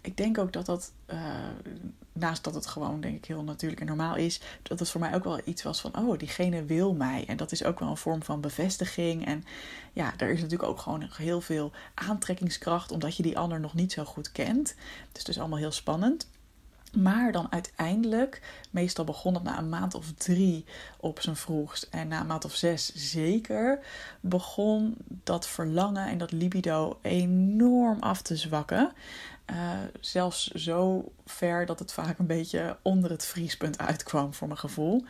Ik 0.00 0.16
denk 0.16 0.38
ook 0.38 0.52
dat 0.52 0.66
dat 0.66 0.92
uh, 1.10 1.18
naast 2.16 2.44
dat 2.44 2.54
het 2.54 2.66
gewoon, 2.66 3.00
denk 3.00 3.16
ik, 3.16 3.24
heel 3.24 3.42
natuurlijk 3.42 3.80
en 3.80 3.86
normaal 3.86 4.16
is, 4.16 4.40
dat 4.62 4.78
het 4.78 4.90
voor 4.90 5.00
mij 5.00 5.14
ook 5.14 5.24
wel 5.24 5.40
iets 5.44 5.62
was 5.62 5.80
van, 5.80 5.98
oh, 5.98 6.18
diegene 6.18 6.64
wil 6.64 6.94
mij. 6.94 7.24
En 7.26 7.36
dat 7.36 7.52
is 7.52 7.64
ook 7.64 7.78
wel 7.78 7.88
een 7.88 7.96
vorm 7.96 8.22
van 8.22 8.40
bevestiging. 8.40 9.26
En 9.26 9.44
ja, 9.92 10.12
er 10.16 10.30
is 10.30 10.40
natuurlijk 10.40 10.68
ook 10.68 10.80
gewoon 10.80 11.08
heel 11.16 11.40
veel 11.40 11.72
aantrekkingskracht, 11.94 12.92
omdat 12.92 13.16
je 13.16 13.22
die 13.22 13.38
ander 13.38 13.60
nog 13.60 13.74
niet 13.74 13.92
zo 13.92 14.04
goed 14.04 14.32
kent. 14.32 14.74
Het 15.08 15.16
is 15.16 15.24
dus 15.24 15.38
allemaal 15.38 15.58
heel 15.58 15.72
spannend. 15.72 16.26
Maar 16.92 17.32
dan 17.32 17.52
uiteindelijk, 17.52 18.42
meestal 18.70 19.04
begon 19.04 19.34
het 19.34 19.42
na 19.42 19.58
een 19.58 19.68
maand 19.68 19.94
of 19.94 20.12
drie 20.12 20.64
op 20.96 21.20
zijn 21.20 21.36
vroegst 21.36 21.88
en 21.90 22.08
na 22.08 22.20
een 22.20 22.26
maand 22.26 22.44
of 22.44 22.54
zes 22.54 22.92
zeker, 22.94 23.78
begon 24.20 24.96
dat 25.06 25.48
verlangen 25.48 26.08
en 26.08 26.18
dat 26.18 26.32
libido 26.32 26.98
enorm 27.02 28.00
af 28.00 28.22
te 28.22 28.36
zwakken. 28.36 28.92
Uh, 29.50 29.70
zelfs 30.00 30.50
zo 30.50 31.12
ver 31.26 31.66
dat 31.66 31.78
het 31.78 31.92
vaak 31.92 32.18
een 32.18 32.26
beetje 32.26 32.76
onder 32.82 33.10
het 33.10 33.24
vriespunt 33.24 33.78
uitkwam 33.78 34.34
voor 34.34 34.46
mijn 34.46 34.60
gevoel. 34.60 35.04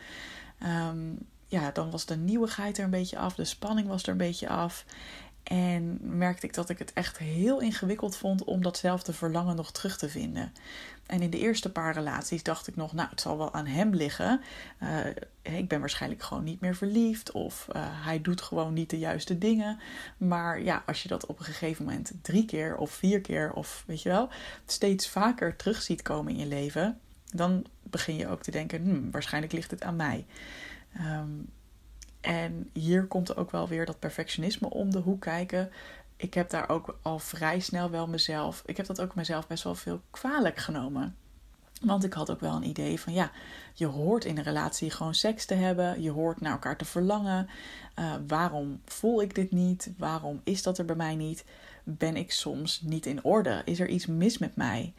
Um, 0.89 1.17
ja, 1.47 1.71
dan 1.71 1.91
was 1.91 2.05
de 2.05 2.17
nieuwigheid 2.17 2.77
er 2.77 2.83
een 2.83 2.89
beetje 2.89 3.17
af, 3.17 3.35
de 3.35 3.45
spanning 3.45 3.87
was 3.87 4.03
er 4.03 4.09
een 4.09 4.17
beetje 4.17 4.49
af. 4.49 4.85
En 5.47 5.97
merkte 6.01 6.45
ik 6.45 6.53
dat 6.53 6.69
ik 6.69 6.79
het 6.79 6.93
echt 6.93 7.17
heel 7.17 7.61
ingewikkeld 7.61 8.17
vond 8.17 8.43
om 8.43 8.61
datzelfde 8.61 9.13
verlangen 9.13 9.55
nog 9.55 9.71
terug 9.71 9.97
te 9.97 10.09
vinden. 10.09 10.53
En 11.05 11.21
in 11.21 11.29
de 11.29 11.39
eerste 11.39 11.71
paar 11.71 11.93
relaties 11.93 12.43
dacht 12.43 12.67
ik 12.67 12.75
nog, 12.75 12.93
nou, 12.93 13.09
het 13.09 13.21
zal 13.21 13.37
wel 13.37 13.53
aan 13.53 13.65
hem 13.65 13.93
liggen. 13.93 14.41
Uh, 14.83 14.99
ik 15.41 15.67
ben 15.67 15.79
waarschijnlijk 15.79 16.23
gewoon 16.23 16.43
niet 16.43 16.61
meer 16.61 16.75
verliefd 16.75 17.31
of 17.31 17.67
uh, 17.75 17.81
hij 18.05 18.21
doet 18.21 18.41
gewoon 18.41 18.73
niet 18.73 18.89
de 18.89 18.99
juiste 18.99 19.37
dingen. 19.37 19.79
Maar 20.17 20.61
ja, 20.61 20.83
als 20.85 21.03
je 21.03 21.07
dat 21.07 21.25
op 21.25 21.39
een 21.39 21.45
gegeven 21.45 21.85
moment 21.85 22.11
drie 22.21 22.45
keer 22.45 22.77
of 22.77 22.91
vier 22.91 23.21
keer 23.21 23.51
of 23.51 23.83
weet 23.87 24.01
je 24.01 24.09
wel, 24.09 24.29
steeds 24.65 25.09
vaker 25.09 25.55
terug 25.55 25.81
ziet 25.81 26.01
komen 26.01 26.31
in 26.33 26.39
je 26.39 26.47
leven, 26.47 26.99
dan 27.33 27.65
begin 27.83 28.15
je 28.15 28.27
ook 28.27 28.43
te 28.43 28.51
denken, 28.51 28.81
hmm, 28.81 29.11
waarschijnlijk 29.11 29.53
ligt 29.53 29.71
het 29.71 29.83
aan 29.83 29.95
mij. 29.95 30.25
Um, 30.99 31.49
en 32.21 32.69
hier 32.73 33.05
komt 33.05 33.29
er 33.29 33.37
ook 33.37 33.51
wel 33.51 33.67
weer 33.67 33.85
dat 33.85 33.99
perfectionisme 33.99 34.69
om 34.69 34.91
de 34.91 34.99
hoek 34.99 35.21
kijken. 35.21 35.71
Ik 36.15 36.33
heb 36.33 36.49
daar 36.49 36.69
ook 36.69 36.99
al 37.01 37.19
vrij 37.19 37.59
snel 37.59 37.89
wel 37.89 38.07
mezelf. 38.07 38.63
Ik 38.65 38.77
heb 38.77 38.85
dat 38.85 39.01
ook 39.01 39.15
mezelf 39.15 39.47
best 39.47 39.63
wel 39.63 39.75
veel 39.75 40.01
kwalijk 40.09 40.57
genomen. 40.57 41.15
Want 41.81 42.03
ik 42.03 42.13
had 42.13 42.31
ook 42.31 42.39
wel 42.39 42.55
een 42.55 42.67
idee 42.67 42.99
van 42.99 43.13
ja, 43.13 43.31
je 43.73 43.85
hoort 43.85 44.25
in 44.25 44.37
een 44.37 44.43
relatie 44.43 44.91
gewoon 44.91 45.15
seks 45.15 45.45
te 45.45 45.53
hebben. 45.53 46.01
Je 46.01 46.11
hoort 46.11 46.41
naar 46.41 46.51
elkaar 46.51 46.77
te 46.77 46.85
verlangen. 46.85 47.49
Uh, 47.99 48.13
waarom 48.27 48.81
voel 48.85 49.21
ik 49.21 49.35
dit 49.35 49.51
niet? 49.51 49.91
Waarom 49.97 50.41
is 50.43 50.63
dat 50.63 50.77
er 50.77 50.85
bij 50.85 50.95
mij 50.95 51.15
niet? 51.15 51.45
Ben 51.83 52.15
ik 52.15 52.31
soms 52.31 52.81
niet 52.81 53.05
in 53.05 53.23
orde? 53.23 53.61
Is 53.65 53.79
er 53.79 53.87
iets 53.87 54.05
mis 54.05 54.37
met 54.37 54.55
mij? 54.55 54.93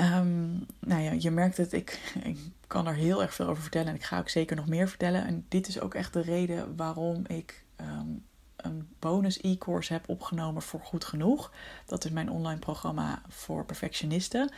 Um, 0.00 0.66
nou 0.78 1.02
ja, 1.02 1.12
je 1.18 1.30
merkt 1.30 1.56
het, 1.56 1.72
ik, 1.72 2.12
ik 2.22 2.38
kan 2.66 2.86
er 2.86 2.94
heel 2.94 3.22
erg 3.22 3.34
veel 3.34 3.46
over 3.46 3.62
vertellen 3.62 3.88
en 3.88 3.94
ik 3.94 4.02
ga 4.02 4.18
ook 4.18 4.28
zeker 4.28 4.56
nog 4.56 4.66
meer 4.66 4.88
vertellen. 4.88 5.26
En 5.26 5.44
dit 5.48 5.68
is 5.68 5.80
ook 5.80 5.94
echt 5.94 6.12
de 6.12 6.20
reden 6.20 6.76
waarom 6.76 7.24
ik 7.26 7.64
um, 7.80 8.24
een 8.56 8.88
bonus 8.98 9.40
e-course 9.40 9.92
heb 9.92 10.08
opgenomen 10.08 10.62
voor 10.62 10.80
Goed 10.80 11.04
Genoeg. 11.04 11.52
Dat 11.86 12.04
is 12.04 12.10
mijn 12.10 12.30
online 12.30 12.58
programma 12.58 13.22
voor 13.28 13.64
perfectionisten. 13.64 14.52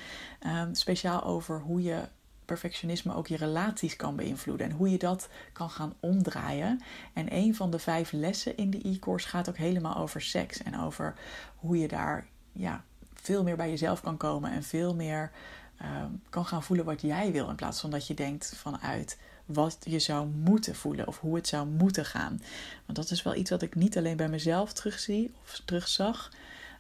Um, 0.47 0.75
speciaal 0.75 1.25
over 1.25 1.61
hoe 1.61 1.83
je 1.83 2.01
perfectionisme 2.45 3.15
ook 3.15 3.27
je 3.27 3.37
relaties 3.37 3.97
kan 3.97 4.17
beïnvloeden 4.17 4.71
en 4.71 4.77
hoe 4.77 4.91
je 4.91 4.99
dat 4.99 5.29
kan 5.53 5.71
gaan 5.71 5.95
omdraaien. 6.01 6.83
En 7.13 7.35
een 7.35 7.55
van 7.55 7.71
de 7.71 7.79
vijf 7.79 8.13
lessen 8.13 8.57
in 8.57 8.71
de 8.71 8.89
e-course 8.89 9.29
gaat 9.29 9.49
ook 9.49 9.57
helemaal 9.57 9.97
over 9.97 10.21
seks 10.21 10.63
en 10.63 10.81
over 10.81 11.15
hoe 11.57 11.79
je 11.79 11.89
daar 11.89 12.27
ja, 12.53 12.85
veel 13.23 13.43
meer 13.43 13.57
bij 13.57 13.71
jezelf 13.71 14.01
kan 14.01 14.17
komen 14.17 14.51
en 14.51 14.63
veel 14.63 14.95
meer 14.95 15.31
ehm, 15.77 16.11
kan 16.31 16.47
gaan 16.47 16.63
voelen 16.63 16.85
wat 16.85 17.01
jij 17.01 17.33
wil 17.33 17.49
in 17.49 17.55
plaats 17.55 17.81
van 17.81 17.91
dat 17.91 18.07
je 18.07 18.15
denkt 18.15 18.53
vanuit 18.57 19.19
wat 19.47 19.79
je 19.81 19.99
zou 19.99 20.27
moeten 20.27 20.75
voelen 20.75 21.07
of 21.07 21.21
hoe 21.21 21.37
het 21.37 21.49
zou 21.49 21.67
moeten 21.67 22.05
gaan. 22.05 22.43
Want 22.85 22.99
dat 22.99 23.11
is 23.11 23.23
wel 23.23 23.35
iets 23.35 23.51
wat 23.51 23.63
ik 23.63 23.75
niet 23.75 23.97
alleen 23.97 24.17
bij 24.17 24.29
mezelf 24.29 24.73
terugzie 24.73 25.35
of 25.43 25.63
terugzag, 25.65 26.31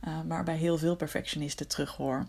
uh, 0.05 0.21
maar 0.23 0.45
bij 0.45 0.57
heel 0.57 0.79
veel 0.79 0.97
perfectionisten 0.97 1.69
terughoor. 1.69 2.27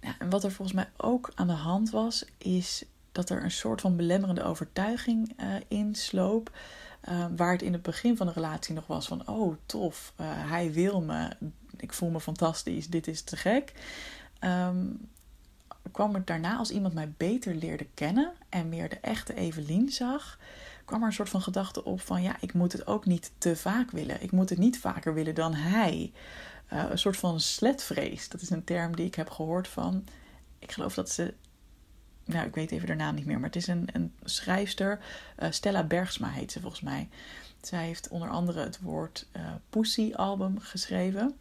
Nou, 0.00 0.14
en 0.18 0.30
wat 0.30 0.44
er 0.44 0.52
volgens 0.52 0.76
mij 0.76 0.88
ook 0.96 1.32
aan 1.34 1.46
de 1.46 1.52
hand 1.52 1.90
was, 1.90 2.24
is 2.38 2.84
dat 3.12 3.30
er 3.30 3.42
een 3.42 3.50
soort 3.50 3.80
van 3.80 3.96
belemmerende 3.96 4.42
overtuiging 4.42 5.32
uh, 5.40 5.54
insloop. 5.68 6.50
Uh, 7.08 7.26
waar 7.36 7.52
het 7.52 7.62
in 7.62 7.72
het 7.72 7.82
begin 7.82 8.16
van 8.16 8.26
de 8.26 8.32
relatie 8.32 8.74
nog 8.74 8.86
was 8.86 9.06
van: 9.06 9.28
oh 9.28 9.56
tof, 9.66 10.12
hij 10.22 10.72
wil 10.72 11.00
me, 11.00 11.36
ik 11.80 11.92
voel 11.92 12.10
me 12.10 12.20
fantastisch, 12.20 12.88
dit 12.88 13.06
is 13.06 13.22
te 13.22 13.36
gek. 13.36 13.72
Um, 14.40 15.08
kwam 15.92 16.14
er 16.14 16.24
daarna, 16.24 16.56
als 16.56 16.70
iemand 16.70 16.94
mij 16.94 17.12
beter 17.16 17.54
leerde 17.54 17.86
kennen 17.94 18.32
en 18.48 18.68
meer 18.68 18.88
de 18.88 18.98
echte 19.00 19.34
Evelien 19.34 19.88
zag, 19.88 20.38
kwam 20.84 21.00
er 21.00 21.06
een 21.06 21.12
soort 21.12 21.28
van 21.28 21.42
gedachte 21.42 21.84
op 21.84 22.00
van 22.00 22.22
ja, 22.22 22.36
ik 22.40 22.52
moet 22.52 22.72
het 22.72 22.86
ook 22.86 23.06
niet 23.06 23.30
te 23.38 23.56
vaak 23.56 23.90
willen. 23.90 24.22
Ik 24.22 24.30
moet 24.30 24.48
het 24.48 24.58
niet 24.58 24.78
vaker 24.78 25.14
willen 25.14 25.34
dan 25.34 25.54
hij. 25.54 26.12
Uh, 26.72 26.84
een 26.90 26.98
soort 26.98 27.16
van 27.16 27.40
sletvrees. 27.40 28.28
Dat 28.28 28.40
is 28.40 28.50
een 28.50 28.64
term 28.64 28.96
die 28.96 29.06
ik 29.06 29.14
heb 29.14 29.30
gehoord 29.30 29.68
van. 29.68 30.04
Ik 30.58 30.72
geloof 30.72 30.94
dat 30.94 31.10
ze. 31.10 31.34
Nou, 32.24 32.46
ik 32.46 32.54
weet 32.54 32.70
even 32.70 32.88
haar 32.88 32.96
naam 32.96 33.14
niet 33.14 33.26
meer, 33.26 33.36
maar 33.36 33.48
het 33.48 33.56
is 33.56 33.66
een, 33.66 33.88
een 33.92 34.12
schrijfster. 34.24 34.98
Uh, 35.38 35.50
Stella 35.50 35.82
Bergsma 35.82 36.28
heet 36.28 36.52
ze 36.52 36.60
volgens 36.60 36.80
mij. 36.80 37.08
Zij 37.62 37.84
heeft 37.84 38.08
onder 38.08 38.28
andere 38.28 38.60
het 38.60 38.80
woord 38.80 39.26
uh, 39.36 39.42
Pussy 39.70 40.12
album 40.14 40.58
geschreven. 40.58 41.36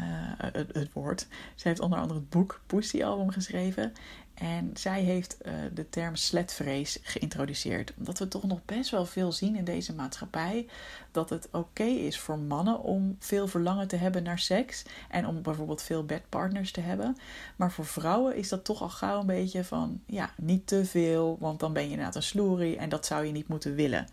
Uh, 0.00 0.06
het, 0.36 0.74
het, 0.74 0.92
woord. 0.92 1.26
Zij 1.54 1.70
heeft 1.70 1.80
onder 1.80 1.98
andere 1.98 2.18
het 2.18 2.30
boek 2.30 2.60
Pussy 2.66 3.04
album 3.04 3.30
geschreven. 3.30 3.92
En 4.34 4.70
zij 4.74 5.02
heeft 5.02 5.36
uh, 5.42 5.52
de 5.74 5.88
term 5.88 6.16
sletvrees 6.16 6.98
geïntroduceerd. 7.02 7.92
Omdat 7.98 8.18
we 8.18 8.28
toch 8.28 8.42
nog 8.42 8.64
best 8.64 8.90
wel 8.90 9.06
veel 9.06 9.32
zien 9.32 9.56
in 9.56 9.64
deze 9.64 9.94
maatschappij. 9.94 10.66
Dat 11.10 11.30
het 11.30 11.48
oké 11.50 11.84
is 11.84 12.18
voor 12.18 12.38
mannen 12.38 12.82
om 12.82 13.16
veel 13.18 13.48
verlangen 13.48 13.88
te 13.88 13.96
hebben 13.96 14.22
naar 14.22 14.38
seks. 14.38 14.84
En 15.10 15.26
om 15.26 15.42
bijvoorbeeld 15.42 15.82
veel 15.82 16.04
bedpartners 16.04 16.72
te 16.72 16.80
hebben. 16.80 17.16
Maar 17.56 17.72
voor 17.72 17.86
vrouwen 17.86 18.36
is 18.36 18.48
dat 18.48 18.64
toch 18.64 18.82
al 18.82 18.88
gauw 18.88 19.20
een 19.20 19.26
beetje 19.26 19.64
van... 19.64 20.00
Ja, 20.06 20.30
niet 20.36 20.66
te 20.66 20.84
veel, 20.84 21.36
want 21.40 21.60
dan 21.60 21.72
ben 21.72 21.82
je 21.82 21.90
inderdaad 21.90 22.16
een 22.16 22.22
sloerie. 22.22 22.76
En 22.76 22.88
dat 22.88 23.06
zou 23.06 23.24
je 23.24 23.32
niet 23.32 23.48
moeten 23.48 23.74
willen. 23.74 24.06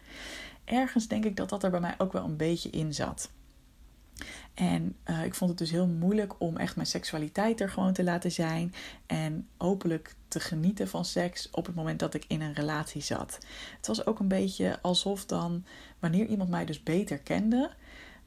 Ergens 0.66 1.08
denk 1.08 1.26
ik 1.26 1.36
dat 1.36 1.50
dat 1.50 1.64
er 1.64 1.72
bij 1.72 1.80
mij 1.80 1.96
ook 1.98 2.14
wel 2.14 2.24
een 2.24 2.38
beetje 2.38 2.70
in 2.70 2.94
zat. 2.94 3.30
En 4.54 4.96
uh, 5.06 5.26
ik 5.26 5.36
vond 5.36 5.50
het 5.50 5.60
dus 5.60 5.72
heel 5.72 5.88
moeilijk 5.88 6.34
om 6.38 6.58
echt 6.58 6.76
mijn 6.76 6.88
seksualiteit 6.88 7.62
er 7.62 7.70
gewoon 7.70 7.94
te 7.94 8.04
laten 8.04 8.32
zijn. 8.32 8.74
En 9.06 9.48
openlijk 9.58 10.16
te 10.28 10.40
genieten 10.40 10.88
van 10.88 11.06
seks 11.06 11.50
op 11.52 11.66
het 11.66 11.76
moment 11.76 12.00
dat 12.00 12.14
ik 12.14 12.26
in 12.28 12.42
een 12.42 12.54
relatie 12.54 13.02
zat. 13.02 13.38
Het 13.78 13.88
was 13.88 14.06
ook 14.06 14.20
een 14.20 14.28
beetje 14.28 14.80
alsof 14.82 15.26
dan, 15.26 15.66
wanneer 16.00 16.26
iemand 16.26 16.50
mij 16.50 16.66
dus 16.66 16.84
beter 16.84 17.20
kende, 17.20 17.72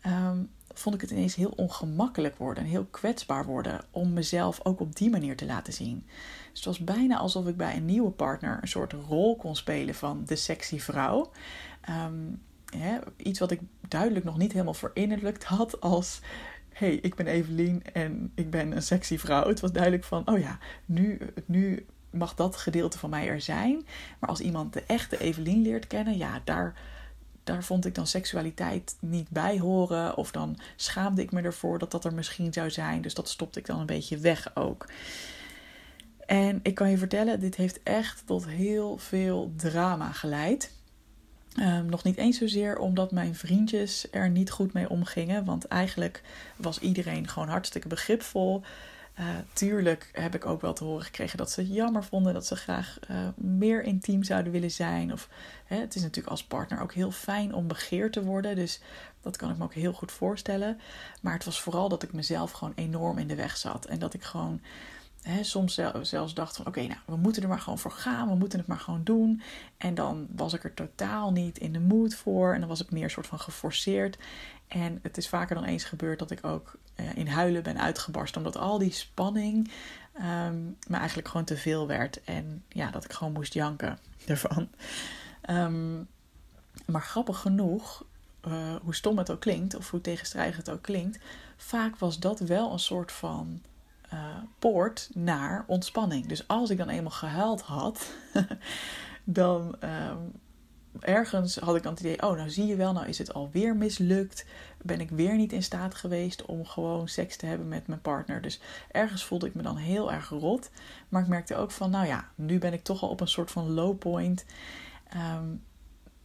um, 0.06 0.50
vond 0.74 0.94
ik 0.94 1.00
het 1.00 1.10
ineens 1.10 1.34
heel 1.34 1.52
ongemakkelijk 1.56 2.36
worden 2.36 2.64
en 2.64 2.70
heel 2.70 2.84
kwetsbaar 2.84 3.44
worden 3.46 3.84
om 3.90 4.12
mezelf 4.12 4.60
ook 4.62 4.80
op 4.80 4.96
die 4.96 5.10
manier 5.10 5.36
te 5.36 5.46
laten 5.46 5.72
zien. 5.72 6.06
Dus 6.50 6.64
het 6.64 6.64
was 6.64 6.78
bijna 6.78 7.18
alsof 7.18 7.46
ik 7.46 7.56
bij 7.56 7.76
een 7.76 7.84
nieuwe 7.84 8.10
partner 8.10 8.58
een 8.60 8.68
soort 8.68 8.92
rol 8.92 9.36
kon 9.36 9.56
spelen 9.56 9.94
van 9.94 10.22
de 10.24 10.36
sexy 10.36 10.78
vrouw. 10.78 11.30
Um, 11.88 12.42
iets 13.16 13.38
wat 13.38 13.50
ik 13.50 13.60
duidelijk 13.88 14.24
nog 14.24 14.38
niet 14.38 14.52
helemaal 14.52 14.74
verinnerlijkt 14.74 15.44
had 15.44 15.80
als 15.80 16.20
hey, 16.72 16.94
ik 16.94 17.14
ben 17.14 17.26
Evelien 17.26 17.82
en 17.92 18.32
ik 18.34 18.50
ben 18.50 18.72
een 18.72 18.82
sexy 18.82 19.18
vrouw. 19.18 19.48
Het 19.48 19.60
was 19.60 19.72
duidelijk 19.72 20.04
van, 20.04 20.28
oh 20.28 20.38
ja, 20.38 20.58
nu, 20.84 21.18
nu 21.46 21.86
mag 22.10 22.34
dat 22.34 22.56
gedeelte 22.56 22.98
van 22.98 23.10
mij 23.10 23.28
er 23.28 23.40
zijn. 23.40 23.86
Maar 24.18 24.30
als 24.30 24.40
iemand 24.40 24.72
de 24.72 24.82
echte 24.86 25.18
Evelien 25.18 25.62
leert 25.62 25.86
kennen, 25.86 26.16
ja, 26.16 26.40
daar, 26.44 26.74
daar 27.44 27.64
vond 27.64 27.86
ik 27.86 27.94
dan 27.94 28.06
seksualiteit 28.06 28.96
niet 29.00 29.30
bij 29.30 29.58
horen. 29.58 30.16
Of 30.16 30.30
dan 30.30 30.58
schaamde 30.76 31.22
ik 31.22 31.32
me 31.32 31.42
ervoor 31.42 31.78
dat 31.78 31.90
dat 31.90 32.04
er 32.04 32.14
misschien 32.14 32.52
zou 32.52 32.70
zijn. 32.70 33.02
Dus 33.02 33.14
dat 33.14 33.28
stopte 33.28 33.58
ik 33.58 33.66
dan 33.66 33.80
een 33.80 33.86
beetje 33.86 34.18
weg 34.18 34.50
ook. 34.54 34.86
En 36.26 36.60
ik 36.62 36.74
kan 36.74 36.90
je 36.90 36.98
vertellen, 36.98 37.40
dit 37.40 37.54
heeft 37.54 37.82
echt 37.82 38.22
tot 38.26 38.46
heel 38.46 38.98
veel 38.98 39.52
drama 39.56 40.12
geleid. 40.12 40.72
Um, 41.60 41.86
nog 41.86 42.04
niet 42.04 42.16
eens 42.16 42.38
zozeer 42.38 42.78
omdat 42.78 43.12
mijn 43.12 43.34
vriendjes 43.34 44.06
er 44.10 44.30
niet 44.30 44.50
goed 44.50 44.72
mee 44.72 44.88
omgingen. 44.88 45.44
Want 45.44 45.66
eigenlijk 45.66 46.22
was 46.56 46.78
iedereen 46.78 47.28
gewoon 47.28 47.48
hartstikke 47.48 47.88
begripvol. 47.88 48.62
Uh, 49.20 49.26
tuurlijk 49.52 50.10
heb 50.12 50.34
ik 50.34 50.46
ook 50.46 50.60
wel 50.60 50.72
te 50.72 50.84
horen 50.84 51.04
gekregen 51.04 51.38
dat 51.38 51.50
ze 51.50 51.60
het 51.60 51.74
jammer 51.74 52.04
vonden. 52.04 52.34
Dat 52.34 52.46
ze 52.46 52.56
graag 52.56 52.98
uh, 53.10 53.16
meer 53.34 53.82
intiem 53.82 54.22
zouden 54.22 54.52
willen 54.52 54.70
zijn. 54.70 55.12
Of 55.12 55.28
hè, 55.64 55.76
het 55.76 55.94
is 55.94 56.02
natuurlijk 56.02 56.30
als 56.30 56.44
partner 56.44 56.80
ook 56.80 56.92
heel 56.92 57.10
fijn 57.10 57.54
om 57.54 57.66
begeerd 57.66 58.12
te 58.12 58.22
worden. 58.22 58.56
Dus 58.56 58.80
dat 59.20 59.36
kan 59.36 59.50
ik 59.50 59.56
me 59.56 59.64
ook 59.64 59.74
heel 59.74 59.92
goed 59.92 60.12
voorstellen. 60.12 60.80
Maar 61.20 61.32
het 61.32 61.44
was 61.44 61.60
vooral 61.60 61.88
dat 61.88 62.02
ik 62.02 62.12
mezelf 62.12 62.50
gewoon 62.50 62.72
enorm 62.76 63.18
in 63.18 63.28
de 63.28 63.34
weg 63.34 63.56
zat. 63.56 63.84
En 63.86 63.98
dat 63.98 64.14
ik 64.14 64.22
gewoon 64.22 64.60
Soms 65.40 65.80
zelfs 66.02 66.34
dacht 66.34 66.56
van 66.56 66.66
oké, 66.66 66.80
nou 66.80 66.98
we 67.06 67.16
moeten 67.16 67.42
er 67.42 67.48
maar 67.48 67.60
gewoon 67.60 67.78
voor 67.78 67.90
gaan, 67.90 68.28
we 68.28 68.34
moeten 68.34 68.58
het 68.58 68.68
maar 68.68 68.80
gewoon 68.80 69.04
doen. 69.04 69.42
En 69.76 69.94
dan 69.94 70.26
was 70.36 70.52
ik 70.52 70.64
er 70.64 70.74
totaal 70.74 71.32
niet 71.32 71.58
in 71.58 71.72
de 71.72 71.80
mood 71.80 72.14
voor 72.14 72.54
en 72.54 72.60
dan 72.60 72.68
was 72.68 72.78
het 72.78 72.90
meer 72.90 73.04
een 73.04 73.10
soort 73.10 73.26
van 73.26 73.40
geforceerd. 73.40 74.18
En 74.68 74.98
het 75.02 75.16
is 75.16 75.28
vaker 75.28 75.54
dan 75.54 75.64
eens 75.64 75.84
gebeurd 75.84 76.18
dat 76.18 76.30
ik 76.30 76.44
ook 76.44 76.76
uh, 76.96 77.16
in 77.16 77.26
huilen 77.26 77.62
ben 77.62 77.80
uitgebarst, 77.80 78.36
omdat 78.36 78.56
al 78.56 78.78
die 78.78 78.92
spanning 78.92 79.70
um, 80.16 80.76
me 80.88 80.96
eigenlijk 80.96 81.28
gewoon 81.28 81.46
te 81.46 81.56
veel 81.56 81.86
werd. 81.86 82.22
En 82.24 82.64
ja, 82.68 82.90
dat 82.90 83.04
ik 83.04 83.12
gewoon 83.12 83.32
moest 83.32 83.54
janken 83.54 83.98
ervan. 84.26 84.68
Um, 85.50 86.08
maar 86.86 87.02
grappig 87.02 87.38
genoeg, 87.38 88.04
uh, 88.48 88.74
hoe 88.82 88.94
stom 88.94 89.18
het 89.18 89.30
ook 89.30 89.40
klinkt, 89.40 89.74
of 89.74 89.90
hoe 89.90 90.00
tegenstrijdig 90.00 90.56
het 90.56 90.70
ook 90.70 90.82
klinkt, 90.82 91.18
vaak 91.56 91.98
was 91.98 92.18
dat 92.18 92.40
wel 92.40 92.72
een 92.72 92.78
soort 92.78 93.12
van 93.12 93.62
uh, 94.12 94.36
poort 94.58 95.10
naar 95.14 95.64
ontspanning. 95.66 96.26
Dus 96.26 96.48
als 96.48 96.70
ik 96.70 96.78
dan 96.78 96.88
eenmaal 96.88 97.10
gehuild 97.10 97.60
had, 97.60 98.10
dan 99.24 99.76
uh, 99.84 100.10
ergens 101.00 101.56
had 101.56 101.76
ik 101.76 101.82
dan 101.82 101.92
het 101.92 102.00
idee: 102.00 102.22
oh, 102.22 102.36
nou 102.36 102.50
zie 102.50 102.66
je 102.66 102.76
wel, 102.76 102.92
nou 102.92 103.06
is 103.06 103.18
het 103.18 103.34
alweer 103.34 103.76
mislukt. 103.76 104.46
Ben 104.82 105.00
ik 105.00 105.10
weer 105.10 105.36
niet 105.36 105.52
in 105.52 105.62
staat 105.62 105.94
geweest 105.94 106.44
om 106.44 106.66
gewoon 106.66 107.08
seks 107.08 107.36
te 107.36 107.46
hebben 107.46 107.68
met 107.68 107.86
mijn 107.86 108.00
partner. 108.00 108.42
Dus 108.42 108.60
ergens 108.90 109.24
voelde 109.24 109.46
ik 109.46 109.54
me 109.54 109.62
dan 109.62 109.76
heel 109.76 110.12
erg 110.12 110.28
rot. 110.28 110.70
Maar 111.08 111.22
ik 111.22 111.28
merkte 111.28 111.56
ook 111.56 111.70
van: 111.70 111.90
nou 111.90 112.06
ja, 112.06 112.28
nu 112.34 112.58
ben 112.58 112.72
ik 112.72 112.82
toch 112.82 113.02
al 113.02 113.08
op 113.08 113.20
een 113.20 113.28
soort 113.28 113.50
van 113.50 113.70
low 113.70 113.98
point. 113.98 114.44
Um, 115.16 115.62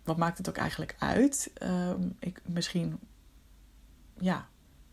wat 0.03 0.17
maakt 0.17 0.37
het 0.37 0.49
ook 0.49 0.57
eigenlijk 0.57 0.95
uit? 0.99 1.51
Um, 1.63 2.15
ik, 2.19 2.41
misschien 2.45 2.99
ja, 4.19 4.47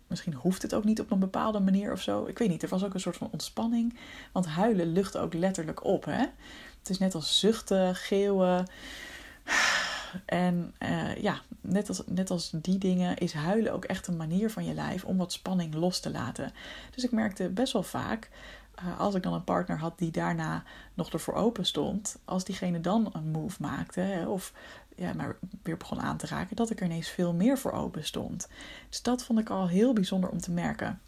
Misschien 0.07 0.35
hoeft 0.35 0.63
het 0.63 0.75
ook 0.75 0.85
niet 0.85 1.01
op 1.01 1.11
een 1.11 1.19
bepaalde 1.19 1.61
manier 1.61 1.93
of 1.93 2.01
zo. 2.01 2.25
Ik 2.25 2.39
weet 2.39 2.49
niet, 2.49 2.63
er 2.63 2.69
was 2.69 2.85
ook 2.85 2.95
een 2.95 3.01
soort 3.01 3.17
van 3.17 3.29
ontspanning. 3.31 3.99
Want 4.33 4.47
huilen 4.47 4.93
lucht 4.93 5.17
ook 5.17 5.35
letterlijk 5.35 5.85
op. 5.85 6.05
Hè? 6.05 6.25
Het 6.79 6.91
is 6.91 6.99
net 6.99 7.15
als 7.15 7.39
zuchten, 7.39 7.95
geeuwen. 7.95 8.67
En 10.25 10.75
uh, 10.83 11.17
ja, 11.17 11.41
net 11.61 11.89
als, 11.89 12.03
net 12.07 12.31
als 12.31 12.51
die 12.53 12.79
dingen 12.79 13.17
is 13.17 13.33
huilen 13.33 13.73
ook 13.73 13.85
echt 13.85 14.07
een 14.07 14.17
manier 14.17 14.51
van 14.51 14.65
je 14.65 14.75
lijf 14.75 15.05
om 15.05 15.17
wat 15.17 15.33
spanning 15.33 15.75
los 15.75 16.01
te 16.01 16.11
laten. 16.11 16.53
Dus 16.95 17.05
ik 17.05 17.13
merkte 17.13 17.49
best 17.49 17.73
wel 17.73 17.83
vaak, 17.83 18.31
uh, 18.79 19.01
als 19.01 19.15
ik 19.15 19.23
dan 19.23 19.33
een 19.33 19.45
partner 19.45 19.79
had 19.79 19.99
die 19.99 20.11
daarna 20.11 20.63
nog 20.95 21.13
ervoor 21.13 21.35
open 21.35 21.67
stond, 21.67 22.19
als 22.25 22.45
diegene 22.45 22.81
dan 22.81 23.11
een 23.13 23.31
move 23.31 23.63
maakte, 23.63 24.25
of 24.29 24.53
ja, 24.95 25.13
maar 25.13 25.37
weer 25.63 25.77
begon 25.77 26.01
aan 26.01 26.17
te 26.17 26.27
raken, 26.27 26.57
dat 26.57 26.71
ik 26.71 26.81
er 26.81 26.87
ineens 26.87 27.09
veel 27.09 27.33
meer 27.33 27.59
voor 27.59 27.73
open 27.73 28.05
stond. 28.05 28.49
Dus 28.89 29.03
dat 29.03 29.25
vond 29.25 29.39
ik 29.39 29.51
al 29.51 29.69
heel 29.69 29.93
bijzonder 29.93 30.31
om 30.31 30.41
te 30.41 30.51
merken. 30.51 31.01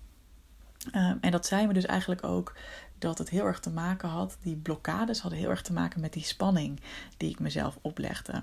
Um, 0.95 1.19
en 1.21 1.31
dat 1.31 1.47
zei 1.47 1.67
me 1.67 1.73
dus 1.73 1.87
eigenlijk 1.87 2.25
ook 2.25 2.57
dat 2.99 3.19
het 3.19 3.29
heel 3.29 3.45
erg 3.45 3.61
te 3.61 3.71
maken 3.71 4.09
had, 4.09 4.37
die 4.43 4.57
blokkades 4.57 5.21
hadden 5.21 5.39
heel 5.39 5.51
erg 5.51 5.63
te 5.63 5.73
maken 5.73 6.01
met 6.01 6.13
die 6.13 6.25
spanning 6.25 6.81
die 7.17 7.31
ik 7.31 7.39
mezelf 7.39 7.79
oplegde. 7.83 8.43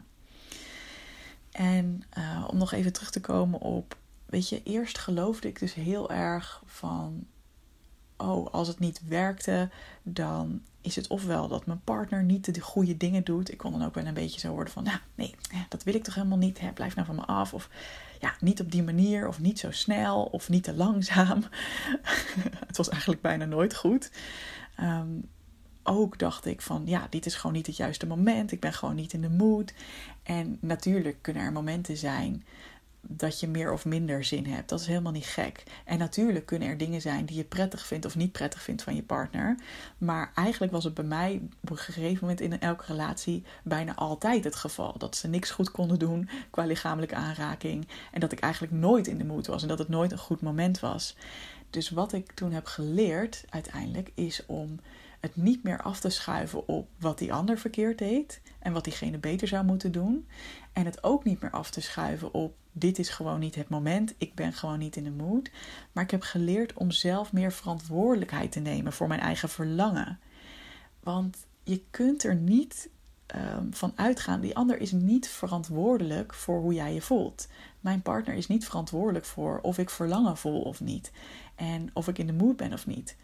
En 1.52 2.04
uh, 2.18 2.48
om 2.48 2.58
nog 2.58 2.72
even 2.72 2.94
terug 2.94 3.12
te 3.12 3.22
komen 3.22 3.60
op, 3.60 3.98
weet 4.26 4.50
je, 4.50 4.64
eerst 4.64 4.98
geloofde 4.98 5.48
ik 5.48 5.60
dus 5.60 5.74
heel 5.74 6.12
erg 6.12 6.64
van, 6.66 7.28
oh, 8.24 8.54
als 8.54 8.68
het 8.68 8.80
niet 8.80 9.02
werkte, 9.08 9.70
dan 10.04 10.62
is 10.82 10.96
het 10.96 11.08
ofwel 11.08 11.48
dat 11.48 11.66
mijn 11.66 11.82
partner 11.84 12.24
niet 12.24 12.54
de 12.54 12.62
goede 12.62 12.98
dingen 12.98 13.24
doet. 13.24 13.52
Ik 13.52 13.58
kon 13.58 13.72
dan 13.72 13.86
ook 13.86 13.96
wel 13.96 14.06
een 14.06 14.14
beetje 14.14 14.40
zo 14.40 14.54
worden 14.54 14.74
van, 14.74 14.84
nou 14.84 14.98
nee, 15.16 15.36
dat 15.70 15.84
wil 15.84 15.96
ik 15.96 16.04
toch 16.04 16.16
helemaal 16.16 16.38
niet. 16.38 16.60
Hè? 16.60 16.72
Blijf 16.72 16.96
nou 16.96 17.08
van 17.08 17.16
me 17.16 17.26
af. 17.26 17.54
Of 17.54 17.70
ja, 18.20 18.34
niet 18.40 18.62
op 18.62 18.72
die 18.72 18.84
manier. 18.84 19.28
Of 19.28 19.40
niet 19.40 19.60
zo 19.60 19.72
snel. 19.72 20.24
Of 20.24 20.50
niet 20.50 20.64
te 20.64 20.74
langzaam. 20.74 21.44
het 22.68 22.78
was 22.78 22.90
eigenlijk 22.90 23.22
bijna 23.22 23.46
nooit 23.46 23.76
goed. 23.76 24.12
Um, 24.80 25.30
ook 25.84 26.20
dacht 26.20 26.46
ik 26.46 26.62
van 26.62 26.82
ja, 26.86 27.08
dit 27.10 27.26
is 27.26 27.36
gewoon 27.36 27.56
niet 27.56 27.68
het 27.68 27.78
juiste 27.78 28.08
moment. 28.08 28.52
Ik 28.52 28.60
ben 28.60 28.74
gewoon 28.74 28.96
niet 28.96 29.14
in 29.14 29.22
de 29.22 29.30
mood. 29.30 29.74
En 30.24 30.58
natuurlijk 30.62 31.18
kunnen 31.22 31.44
er 31.44 31.52
momenten 31.52 31.98
zijn 31.98 32.46
dat 33.08 33.40
je 33.40 33.48
meer 33.48 33.72
of 33.74 33.86
minder 33.86 34.24
zin 34.24 34.46
hebt. 34.46 34.70
Dat 34.70 34.80
is 34.80 34.88
helemaal 34.88 35.12
niet 35.12 35.26
gek. 35.26 35.64
En 35.86 35.98
natuurlijk 35.98 36.46
kunnen 36.46 36.68
er 36.68 36.78
dingen 36.78 37.02
zijn 37.02 37.26
die 37.26 37.38
je 37.38 37.44
prettig 37.44 37.86
vindt 37.86 38.06
of 38.06 38.16
niet 38.16 38.32
prettig 38.32 38.62
vindt 38.62 38.84
van 38.84 38.96
je 38.96 39.04
partner. 39.04 39.56
Maar 39.98 40.32
eigenlijk 40.36 40.72
was 40.72 40.84
het 40.84 40.94
bij 40.94 41.04
mij 41.04 41.42
op 41.62 41.70
een 41.70 41.78
gegeven 41.78 42.18
moment 42.22 42.42
in 42.42 42.60
elke 42.60 42.86
relatie 42.88 43.44
bijna 43.64 43.96
altijd 43.96 44.44
het 44.44 44.56
geval. 44.56 44.98
Dat 44.98 45.16
ze 45.16 45.28
niks 45.28 45.52
goed 45.52 45.72
konden 45.72 46.00
doen 46.00 46.30
qua 46.50 46.66
lichamelijke 46.66 47.16
aanraking. 47.16 47.88
En 48.12 48.20
dat 48.20 48.32
ik 48.32 48.40
eigenlijk 48.40 48.74
nooit 48.74 49.08
in 49.08 49.18
de 49.18 49.26
moed 49.26 49.48
was 49.48 49.62
en 49.62 49.68
dat 49.68 49.80
het 49.80 49.90
nooit 49.90 50.12
een 50.12 50.18
goed 50.18 50.42
moment 50.42 50.80
was. 50.80 51.16
Dus 51.70 51.90
wat 51.90 52.14
ik 52.14 52.32
toen 52.32 52.52
heb 52.52 52.66
geleerd 52.66 53.44
uiteindelijk 53.50 54.12
is 54.16 54.46
om 54.46 54.80
het 55.24 55.36
niet 55.36 55.64
meer 55.64 55.82
af 55.82 56.00
te 56.00 56.10
schuiven 56.10 56.68
op 56.68 56.88
wat 57.00 57.18
die 57.18 57.34
ander 57.34 57.58
verkeerd 57.58 57.98
deed 57.98 58.42
en 58.60 58.74
wat 58.74 58.84
diegene 58.84 59.18
beter 59.18 59.48
zou 59.48 59.66
moeten 59.66 59.92
doen. 59.92 60.28
En 60.74 60.86
het 60.86 61.04
ook 61.04 61.24
niet 61.24 61.42
meer 61.42 61.52
af 61.52 61.70
te 61.72 61.82
schuiven 61.82 62.34
op 62.34 62.56
dit 62.74 63.00
is 63.00 63.10
gewoon 63.10 63.40
niet 63.40 63.56
het 63.56 63.70
moment, 63.70 64.14
ik 64.18 64.36
ben 64.36 64.54
gewoon 64.54 64.80
niet 64.80 64.96
in 64.96 65.04
de 65.04 65.12
mood. 65.12 65.52
Maar 65.92 66.04
ik 66.04 66.12
heb 66.12 66.22
geleerd 66.22 66.74
om 66.74 66.92
zelf 66.92 67.34
meer 67.34 67.52
verantwoordelijkheid 67.52 68.52
te 68.52 68.60
nemen 68.60 68.94
voor 68.94 69.08
mijn 69.08 69.20
eigen 69.20 69.50
verlangen. 69.50 70.20
Want 71.00 71.38
je 71.64 71.82
kunt 71.90 72.24
er 72.24 72.36
niet 72.36 72.90
um, 73.36 73.74
van 73.74 73.94
uitgaan, 73.96 74.42
die 74.42 74.56
ander 74.56 74.80
is 74.80 74.92
niet 74.92 75.28
verantwoordelijk 75.28 76.34
voor 76.34 76.60
hoe 76.60 76.74
jij 76.74 76.94
je 76.94 77.02
voelt. 77.02 77.48
Mijn 77.80 78.02
partner 78.02 78.36
is 78.36 78.48
niet 78.48 78.66
verantwoordelijk 78.66 79.26
voor 79.26 79.60
of 79.62 79.78
ik 79.78 79.90
verlangen 79.90 80.38
voel 80.38 80.62
of 80.62 80.82
niet. 80.82 81.12
En 81.56 81.90
of 81.94 82.08
ik 82.08 82.18
in 82.18 82.28
de 82.28 82.34
mood 82.34 82.58
ben 82.58 82.74
of 82.74 82.88
niet. 82.88 83.16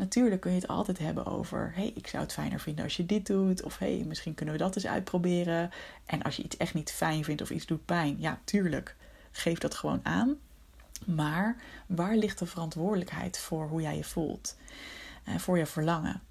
Natuurlijk 0.00 0.40
kun 0.40 0.50
je 0.50 0.60
het 0.60 0.68
altijd 0.68 0.98
hebben 0.98 1.26
over: 1.26 1.72
hey, 1.74 1.92
ik 1.94 2.06
zou 2.06 2.22
het 2.22 2.32
fijner 2.32 2.60
vinden 2.60 2.84
als 2.84 2.96
je 2.96 3.06
dit 3.06 3.26
doet. 3.26 3.62
Of 3.62 3.78
hey, 3.78 4.04
misschien 4.06 4.34
kunnen 4.34 4.54
we 4.54 4.60
dat 4.60 4.76
eens 4.76 4.86
uitproberen. 4.86 5.70
En 6.06 6.22
als 6.22 6.36
je 6.36 6.42
iets 6.42 6.56
echt 6.56 6.74
niet 6.74 6.92
fijn 6.92 7.24
vindt 7.24 7.42
of 7.42 7.50
iets 7.50 7.66
doet 7.66 7.84
pijn, 7.84 8.16
ja, 8.18 8.40
tuurlijk, 8.44 8.96
geef 9.30 9.58
dat 9.58 9.74
gewoon 9.74 10.00
aan. 10.02 10.36
Maar 11.06 11.56
waar 11.86 12.16
ligt 12.16 12.38
de 12.38 12.46
verantwoordelijkheid 12.46 13.38
voor 13.38 13.68
hoe 13.68 13.80
jij 13.80 13.96
je 13.96 14.04
voelt? 14.04 14.56
Uh, 15.28 15.38
voor 15.38 15.58
je 15.58 15.66
verlangen? 15.66 16.22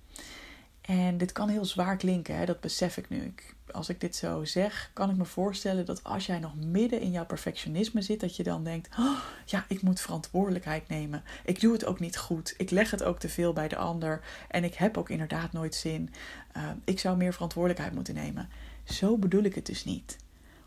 En 0.82 1.18
dit 1.18 1.32
kan 1.32 1.50
heel 1.50 1.66
zwaar 1.66 1.98
klinken, 1.98 2.36
hè? 2.36 2.46
dat 2.46 2.60
besef 2.60 2.98
ik 2.98 3.10
nu. 3.10 3.34
Als 3.74 3.90
ik 3.90 4.02
dit 4.02 4.16
zo 4.16 4.46
zeg, 4.46 4.92
kan 4.94 5.10
ik 5.10 5.18
me 5.18 5.26
voorstellen 5.26 5.86
dat 5.86 6.04
als 6.04 6.26
jij 6.26 6.40
nog 6.40 6.56
midden 6.56 7.02
in 7.02 7.12
jouw 7.12 7.26
perfectionisme 7.26 8.02
zit, 8.02 8.20
dat 8.20 8.36
je 8.36 8.44
dan 8.44 8.64
denkt: 8.64 8.98
oh, 9.00 9.20
ja, 9.46 9.66
ik 9.68 9.82
moet 9.82 10.02
verantwoordelijkheid 10.02 10.88
nemen. 10.88 11.24
Ik 11.46 11.62
doe 11.62 11.74
het 11.74 11.86
ook 11.86 12.00
niet 12.00 12.18
goed. 12.18 12.54
Ik 12.58 12.70
leg 12.70 12.92
het 12.92 13.04
ook 13.04 13.20
te 13.20 13.30
veel 13.30 13.54
bij 13.54 13.68
de 13.68 13.76
ander. 13.76 14.22
En 14.48 14.64
ik 14.64 14.74
heb 14.74 14.98
ook 14.98 15.10
inderdaad 15.10 15.52
nooit 15.52 15.76
zin. 15.76 16.10
Uh, 16.58 16.70
ik 16.84 17.00
zou 17.00 17.18
meer 17.18 17.34
verantwoordelijkheid 17.34 17.94
moeten 17.94 18.14
nemen. 18.14 18.50
Zo 18.84 19.18
bedoel 19.18 19.44
ik 19.44 19.56
het 19.56 19.66
dus 19.66 19.86
niet. 19.86 20.18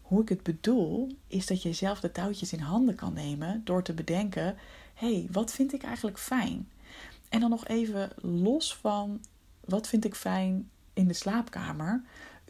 Hoe 0.02 0.22
ik 0.22 0.28
het 0.28 0.42
bedoel, 0.42 1.16
is 1.26 1.46
dat 1.46 1.62
je 1.62 1.72
zelf 1.72 2.00
de 2.00 2.12
touwtjes 2.12 2.52
in 2.52 2.60
handen 2.60 2.94
kan 2.94 3.12
nemen 3.12 3.60
door 3.64 3.82
te 3.82 3.92
bedenken: 3.92 4.56
hé, 4.94 5.14
hey, 5.14 5.28
wat 5.30 5.52
vind 5.52 5.72
ik 5.72 5.82
eigenlijk 5.82 6.18
fijn? 6.18 6.68
En 7.28 7.40
dan 7.40 7.50
nog 7.50 7.66
even 7.66 8.10
los 8.16 8.76
van 8.76 9.20
wat 9.64 9.88
vind 9.88 10.04
ik 10.04 10.14
fijn 10.14 10.70
in 10.92 11.08
de 11.08 11.14
slaapkamer? 11.14 12.02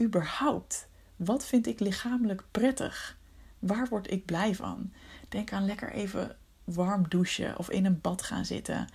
Überhaupt, 0.03 0.89
wat 1.17 1.45
vind 1.45 1.67
ik 1.67 1.81
lichamelijk 1.81 2.45
prettig? 2.51 3.19
Waar 3.59 3.89
word 3.89 4.11
ik 4.11 4.25
blij 4.25 4.55
van? 4.55 4.93
Denk 5.29 5.53
aan 5.53 5.65
lekker 5.65 5.93
even 5.93 6.37
warm 6.65 7.09
douchen 7.09 7.59
of 7.59 7.71
in 7.71 7.85
een 7.85 8.01
bad 8.01 8.23
gaan 8.23 8.45
zitten. 8.45 8.89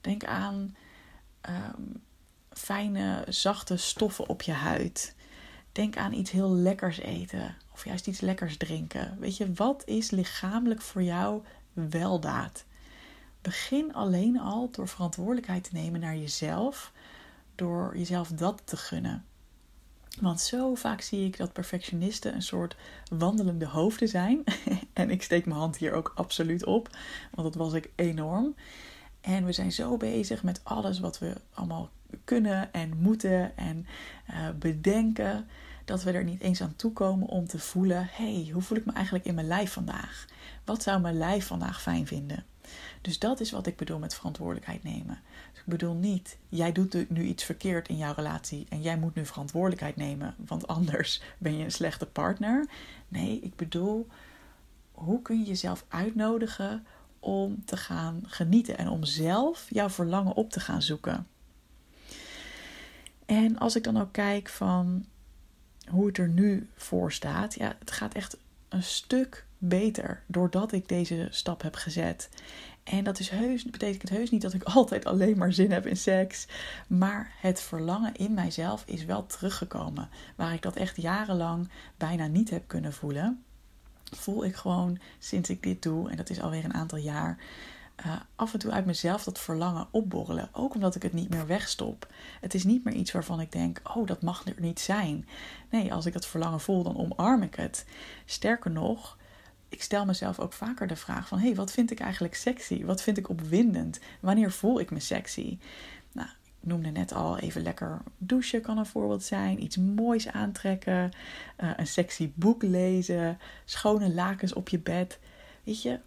Denk 0.00 0.24
aan 0.24 0.76
ehm, 1.40 1.82
fijne, 2.50 3.24
zachte 3.28 3.76
stoffen 3.76 4.28
op 4.28 4.42
je 4.42 4.52
huid. 4.52 5.14
Denk 5.72 5.96
aan 5.96 6.12
iets 6.12 6.30
heel 6.30 6.50
lekkers 6.50 6.98
eten 6.98 7.56
of 7.72 7.84
juist 7.84 8.06
iets 8.06 8.20
lekkers 8.20 8.56
drinken. 8.56 9.16
Weet 9.18 9.36
je, 9.36 9.52
wat 9.52 9.82
is 9.86 10.10
lichamelijk 10.10 10.82
voor 10.82 11.02
jou 11.02 11.42
weldaad? 11.72 12.64
Begin 13.42 13.94
alleen 13.94 14.40
al 14.40 14.70
door 14.70 14.88
verantwoordelijkheid 14.88 15.64
te 15.64 15.70
nemen 15.72 16.00
naar 16.00 16.16
jezelf 16.16 16.92
door 17.54 17.96
jezelf 17.96 18.28
dat 18.28 18.62
te 18.64 18.76
gunnen. 18.76 19.24
Want 20.20 20.40
zo 20.40 20.74
vaak 20.74 21.00
zie 21.00 21.26
ik 21.26 21.36
dat 21.36 21.52
perfectionisten 21.52 22.34
een 22.34 22.42
soort 22.42 22.76
wandelende 23.18 23.66
hoofden 23.66 24.08
zijn. 24.08 24.44
en 24.92 25.10
ik 25.10 25.22
steek 25.22 25.46
mijn 25.46 25.58
hand 25.58 25.76
hier 25.76 25.92
ook 25.92 26.12
absoluut 26.14 26.64
op, 26.64 26.88
want 27.30 27.52
dat 27.52 27.62
was 27.62 27.72
ik 27.72 27.90
enorm. 27.94 28.54
En 29.20 29.44
we 29.44 29.52
zijn 29.52 29.72
zo 29.72 29.96
bezig 29.96 30.42
met 30.42 30.60
alles 30.62 31.00
wat 31.00 31.18
we 31.18 31.34
allemaal 31.52 31.90
kunnen 32.24 32.72
en 32.72 32.96
moeten 32.96 33.56
en 33.56 33.86
uh, 34.30 34.48
bedenken, 34.58 35.48
dat 35.84 36.02
we 36.02 36.12
er 36.12 36.24
niet 36.24 36.40
eens 36.40 36.62
aan 36.62 36.76
toekomen 36.76 37.28
om 37.28 37.46
te 37.46 37.58
voelen: 37.58 38.08
hey, 38.10 38.48
hoe 38.52 38.62
voel 38.62 38.78
ik 38.78 38.84
me 38.84 38.92
eigenlijk 38.92 39.24
in 39.24 39.34
mijn 39.34 39.46
lijf 39.46 39.72
vandaag? 39.72 40.26
Wat 40.64 40.82
zou 40.82 41.00
mijn 41.00 41.18
lijf 41.18 41.46
vandaag 41.46 41.82
fijn 41.82 42.06
vinden? 42.06 42.44
Dus 43.00 43.18
dat 43.18 43.40
is 43.40 43.50
wat 43.50 43.66
ik 43.66 43.76
bedoel 43.76 43.98
met 43.98 44.14
verantwoordelijkheid 44.14 44.82
nemen. 44.82 45.20
Dus 45.52 45.60
ik 45.60 45.66
bedoel 45.66 45.94
niet, 45.94 46.38
jij 46.48 46.72
doet 46.72 47.10
nu 47.10 47.22
iets 47.22 47.44
verkeerd 47.44 47.88
in 47.88 47.96
jouw 47.96 48.14
relatie 48.14 48.66
en 48.68 48.82
jij 48.82 48.98
moet 48.98 49.14
nu 49.14 49.26
verantwoordelijkheid 49.26 49.96
nemen, 49.96 50.34
want 50.46 50.66
anders 50.66 51.22
ben 51.38 51.56
je 51.56 51.64
een 51.64 51.72
slechte 51.72 52.06
partner. 52.06 52.66
Nee, 53.08 53.40
ik 53.40 53.56
bedoel, 53.56 54.08
hoe 54.92 55.22
kun 55.22 55.38
je 55.38 55.44
jezelf 55.44 55.84
uitnodigen 55.88 56.86
om 57.20 57.64
te 57.64 57.76
gaan 57.76 58.22
genieten 58.26 58.78
en 58.78 58.88
om 58.88 59.04
zelf 59.04 59.66
jouw 59.70 59.90
verlangen 59.90 60.34
op 60.34 60.50
te 60.50 60.60
gaan 60.60 60.82
zoeken? 60.82 61.26
En 63.26 63.58
als 63.58 63.76
ik 63.76 63.84
dan 63.84 64.00
ook 64.00 64.12
kijk 64.12 64.48
van 64.48 65.06
hoe 65.90 66.06
het 66.06 66.18
er 66.18 66.28
nu 66.28 66.68
voor 66.76 67.12
staat, 67.12 67.54
ja, 67.54 67.76
het 67.78 67.90
gaat 67.90 68.14
echt 68.14 68.36
een 68.68 68.82
stuk 68.82 69.46
beter 69.68 70.22
doordat 70.26 70.72
ik 70.72 70.88
deze 70.88 71.28
stap 71.30 71.62
heb 71.62 71.74
gezet. 71.74 72.28
En 72.84 73.04
dat 73.04 73.18
is 73.18 73.28
heus, 73.28 73.64
betekent 73.64 74.08
heus 74.08 74.30
niet 74.30 74.42
dat 74.42 74.52
ik 74.52 74.62
altijd 74.78 75.04
alleen 75.04 75.38
maar 75.38 75.52
zin 75.52 75.72
heb 75.72 75.86
in 75.86 75.96
seks. 75.96 76.46
Maar 76.86 77.32
het 77.40 77.60
verlangen 77.60 78.14
in 78.14 78.34
mijzelf 78.34 78.82
is 78.86 79.04
wel 79.04 79.26
teruggekomen. 79.26 80.08
Waar 80.36 80.52
ik 80.52 80.62
dat 80.62 80.76
echt 80.76 81.02
jarenlang 81.02 81.68
bijna 81.96 82.26
niet 82.26 82.50
heb 82.50 82.62
kunnen 82.66 82.92
voelen. 82.92 83.44
Voel 84.04 84.44
ik 84.44 84.56
gewoon 84.56 84.98
sinds 85.18 85.50
ik 85.50 85.62
dit 85.62 85.82
doe, 85.82 86.10
en 86.10 86.16
dat 86.16 86.30
is 86.30 86.40
alweer 86.40 86.64
een 86.64 86.74
aantal 86.74 86.98
jaar, 86.98 87.38
uh, 88.06 88.12
af 88.36 88.52
en 88.52 88.58
toe 88.58 88.70
uit 88.70 88.86
mezelf 88.86 89.24
dat 89.24 89.38
verlangen 89.38 89.86
opborrelen. 89.90 90.48
Ook 90.52 90.74
omdat 90.74 90.94
ik 90.94 91.02
het 91.02 91.12
niet 91.12 91.30
meer 91.30 91.46
wegstop. 91.46 92.06
Het 92.40 92.54
is 92.54 92.64
niet 92.64 92.84
meer 92.84 92.94
iets 92.94 93.12
waarvan 93.12 93.40
ik 93.40 93.52
denk: 93.52 93.80
oh, 93.94 94.06
dat 94.06 94.22
mag 94.22 94.46
er 94.46 94.54
niet 94.58 94.80
zijn. 94.80 95.28
Nee, 95.70 95.92
als 95.92 96.06
ik 96.06 96.12
dat 96.12 96.26
verlangen 96.26 96.60
voel, 96.60 96.82
dan 96.82 96.96
omarm 96.96 97.42
ik 97.42 97.54
het. 97.54 97.86
Sterker 98.24 98.70
nog, 98.70 99.18
ik 99.74 99.82
stel 99.82 100.04
mezelf 100.04 100.38
ook 100.38 100.52
vaker 100.52 100.86
de 100.86 100.96
vraag 100.96 101.28
van... 101.28 101.38
hé, 101.38 101.46
hey, 101.46 101.54
wat 101.54 101.72
vind 101.72 101.90
ik 101.90 102.00
eigenlijk 102.00 102.34
sexy? 102.34 102.84
Wat 102.84 103.02
vind 103.02 103.18
ik 103.18 103.28
opwindend? 103.28 104.00
Wanneer 104.20 104.52
voel 104.52 104.80
ik 104.80 104.90
me 104.90 105.00
sexy? 105.00 105.58
Nou, 106.12 106.28
ik 106.60 106.68
noemde 106.68 106.90
net 106.90 107.12
al 107.12 107.38
even 107.38 107.62
lekker 107.62 108.02
douchen 108.18 108.60
kan 108.60 108.78
een 108.78 108.86
voorbeeld 108.86 109.22
zijn. 109.22 109.62
Iets 109.62 109.76
moois 109.76 110.28
aantrekken. 110.28 111.10
Uh, 111.62 111.70
een 111.76 111.86
sexy 111.86 112.32
boek 112.34 112.62
lezen. 112.62 113.38
Schone 113.64 114.14
lakens 114.14 114.52
op 114.52 114.68
je 114.68 114.78
bed. 114.78 115.18
Weet 115.64 115.82
je, 115.82 116.00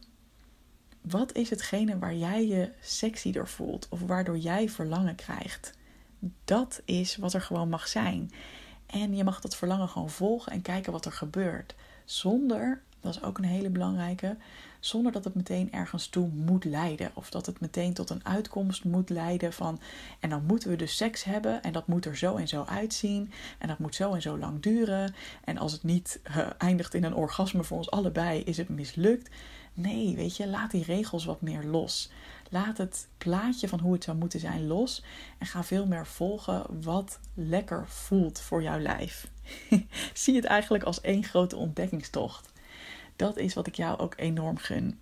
wat 1.01 1.33
is 1.33 1.49
hetgene 1.49 1.99
waar 1.99 2.15
jij 2.15 2.47
je 2.47 2.71
sexy 2.81 3.31
door 3.31 3.47
voelt? 3.47 3.87
Of 3.89 4.01
waardoor 4.01 4.37
jij 4.37 4.69
verlangen 4.69 5.15
krijgt? 5.15 5.73
Dat 6.43 6.81
is 6.85 7.15
wat 7.15 7.33
er 7.33 7.41
gewoon 7.41 7.69
mag 7.69 7.87
zijn. 7.87 8.31
En 8.85 9.15
je 9.15 9.23
mag 9.23 9.41
dat 9.41 9.55
verlangen 9.55 9.89
gewoon 9.89 10.09
volgen 10.09 10.51
en 10.51 10.61
kijken 10.61 10.91
wat 10.91 11.05
er 11.05 11.11
gebeurt. 11.11 11.75
Zonder 12.05 12.81
dat 13.07 13.15
is 13.15 13.27
ook 13.27 13.37
een 13.37 13.43
hele 13.43 13.69
belangrijke. 13.69 14.37
Zonder 14.79 15.11
dat 15.11 15.23
het 15.23 15.35
meteen 15.35 15.71
ergens 15.71 16.07
toe 16.07 16.27
moet 16.27 16.63
leiden. 16.63 17.11
Of 17.13 17.29
dat 17.29 17.45
het 17.45 17.59
meteen 17.59 17.93
tot 17.93 18.09
een 18.09 18.25
uitkomst 18.25 18.83
moet 18.83 19.09
leiden 19.09 19.53
van. 19.53 19.79
En 20.19 20.29
dan 20.29 20.45
moeten 20.45 20.69
we 20.69 20.75
dus 20.75 20.97
seks 20.97 21.23
hebben. 21.23 21.63
En 21.63 21.73
dat 21.73 21.87
moet 21.87 22.05
er 22.05 22.17
zo 22.17 22.35
en 22.35 22.47
zo 22.47 22.63
uitzien. 22.63 23.31
En 23.57 23.67
dat 23.67 23.79
moet 23.79 23.95
zo 23.95 24.13
en 24.13 24.21
zo 24.21 24.37
lang 24.37 24.61
duren. 24.61 25.13
En 25.43 25.57
als 25.57 25.71
het 25.71 25.83
niet 25.83 26.19
uh, 26.29 26.47
eindigt 26.57 26.93
in 26.93 27.03
een 27.03 27.15
orgasme 27.15 27.63
voor 27.63 27.77
ons 27.77 27.91
allebei, 27.91 28.41
is 28.41 28.57
het 28.57 28.69
mislukt. 28.69 29.29
Nee, 29.73 30.15
weet 30.15 30.37
je, 30.37 30.47
laat 30.47 30.71
die 30.71 30.83
regels 30.83 31.25
wat 31.25 31.41
meer 31.41 31.63
los. 31.63 32.11
Laat 32.49 32.77
het 32.77 33.07
plaatje 33.17 33.67
van 33.67 33.79
hoe 33.79 33.93
het 33.93 34.03
zou 34.03 34.17
moeten 34.17 34.39
zijn 34.39 34.67
los. 34.67 35.03
En 35.37 35.45
ga 35.45 35.63
veel 35.63 35.85
meer 35.85 36.07
volgen 36.07 36.81
wat 36.81 37.19
lekker 37.33 37.87
voelt 37.87 38.39
voor 38.39 38.63
jouw 38.63 38.79
lijf. 38.79 39.27
Zie 40.13 40.35
het 40.35 40.45
eigenlijk 40.45 40.83
als 40.83 41.01
één 41.01 41.23
grote 41.23 41.55
ontdekkingstocht 41.55 42.55
dat 43.17 43.37
is 43.37 43.53
wat 43.53 43.67
ik 43.67 43.75
jou 43.75 43.99
ook 43.99 44.13
enorm 44.17 44.57
gun. 44.57 44.99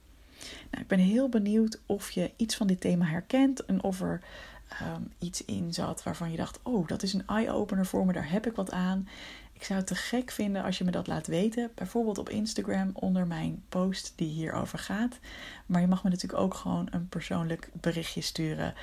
Nou, 0.72 0.84
ik 0.84 0.88
ben 0.88 1.00
heel 1.00 1.30
benieuwd 1.30 1.80
of 1.86 2.12
je 2.12 2.32
iets 2.36 2.56
van 2.56 2.68
dit 2.68 2.82
thema 2.82 3.06
herkent 3.06 3.66
en 3.66 3.84
of 3.84 4.02
er 4.02 4.22
ehm, 4.70 5.02
iets 5.20 5.46
in 5.46 5.74
zat 5.74 6.04
waarvan 6.04 6.32
je 6.32 6.38
dacht: 6.38 6.60
oh, 6.64 6.88
dat 6.88 7.04
is 7.04 7.14
een 7.14 7.28
eye-opener 7.28 7.86
voor 7.86 8.06
me, 8.06 8.14
daar 8.14 8.32
heb 8.32 8.48
ik 8.48 8.56
wat 8.56 8.72
aan. 8.72 9.08
Ik 9.54 9.64
zou 9.64 9.80
het 9.80 9.88
te 9.88 9.96
gek 9.96 10.32
vinden 10.32 10.64
als 10.64 10.78
je 10.78 10.84
me 10.84 10.92
dat 10.92 11.08
laat 11.08 11.28
weten. 11.28 11.72
Bijvoorbeeld 11.76 12.18
op 12.18 12.30
Instagram 12.30 12.90
onder 12.94 13.28
mijn 13.28 13.64
post 13.70 14.14
die 14.16 14.30
hierover 14.30 14.80
gaat. 14.80 15.20
Maar 15.66 15.82
je 15.82 15.88
mag 15.88 16.04
me 16.04 16.10
natuurlijk 16.10 16.42
ook 16.42 16.54
gewoon 16.54 16.88
een 16.92 17.10
persoonlijk 17.10 17.70
berichtje 17.74 18.22
sturen. 18.22 18.74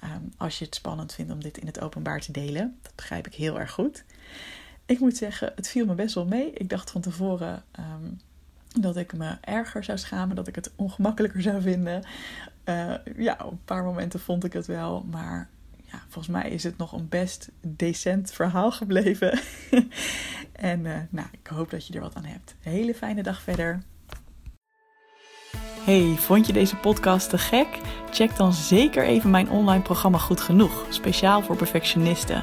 ehm, 0.00 0.22
als 0.36 0.58
je 0.58 0.64
het 0.64 0.74
spannend 0.74 1.14
vindt 1.14 1.32
om 1.32 1.42
dit 1.42 1.58
in 1.58 1.66
het 1.66 1.80
openbaar 1.80 2.20
te 2.20 2.32
delen. 2.32 2.78
Dat 2.82 2.94
begrijp 2.94 3.26
ik 3.26 3.34
heel 3.34 3.58
erg 3.58 3.70
goed. 3.70 4.04
Ik 4.86 4.98
moet 4.98 5.16
zeggen, 5.16 5.52
het 5.54 5.68
viel 5.68 5.86
me 5.86 5.94
best 5.94 6.14
wel 6.14 6.26
mee. 6.26 6.50
Ik 6.52 6.68
dacht 6.68 6.90
van 6.90 7.00
tevoren 7.00 7.64
ehm, 7.70 8.10
dat 8.80 8.96
ik 8.96 9.16
me 9.16 9.36
erger 9.40 9.84
zou 9.84 9.98
schamen, 9.98 10.36
dat 10.36 10.48
ik 10.48 10.54
het 10.54 10.72
ongemakkelijker 10.76 11.42
zou 11.42 11.62
vinden. 11.62 12.04
Uh, 12.64 12.94
ja, 13.16 13.36
op 13.44 13.50
een 13.50 13.64
paar 13.64 13.84
momenten 13.84 14.20
vond 14.20 14.44
ik 14.44 14.52
het 14.52 14.66
wel, 14.66 15.06
maar 15.10 15.48
ja, 15.84 15.98
volgens 16.08 16.34
mij 16.34 16.50
is 16.50 16.64
het 16.64 16.78
nog 16.78 16.92
een 16.92 17.08
best 17.08 17.50
decent 17.60 18.32
verhaal 18.32 18.72
gebleven. 18.72 19.40
en 20.52 20.84
uh, 20.84 20.96
nou, 21.10 21.28
ik 21.30 21.46
hoop 21.46 21.70
dat 21.70 21.86
je 21.86 21.94
er 21.94 22.00
wat 22.00 22.14
aan 22.14 22.24
hebt. 22.24 22.54
hele 22.60 22.94
fijne 22.94 23.22
dag 23.22 23.42
verder. 23.42 23.82
Hey, 25.84 26.14
vond 26.16 26.46
je 26.46 26.52
deze 26.52 26.76
podcast 26.76 27.30
te 27.30 27.38
gek? 27.38 27.66
Check 28.10 28.36
dan 28.36 28.52
zeker 28.52 29.04
even 29.04 29.30
mijn 29.30 29.50
online 29.50 29.82
programma 29.82 30.18
Goed 30.18 30.40
Genoeg, 30.40 30.86
speciaal 30.88 31.42
voor 31.42 31.56
perfectionisten. 31.56 32.42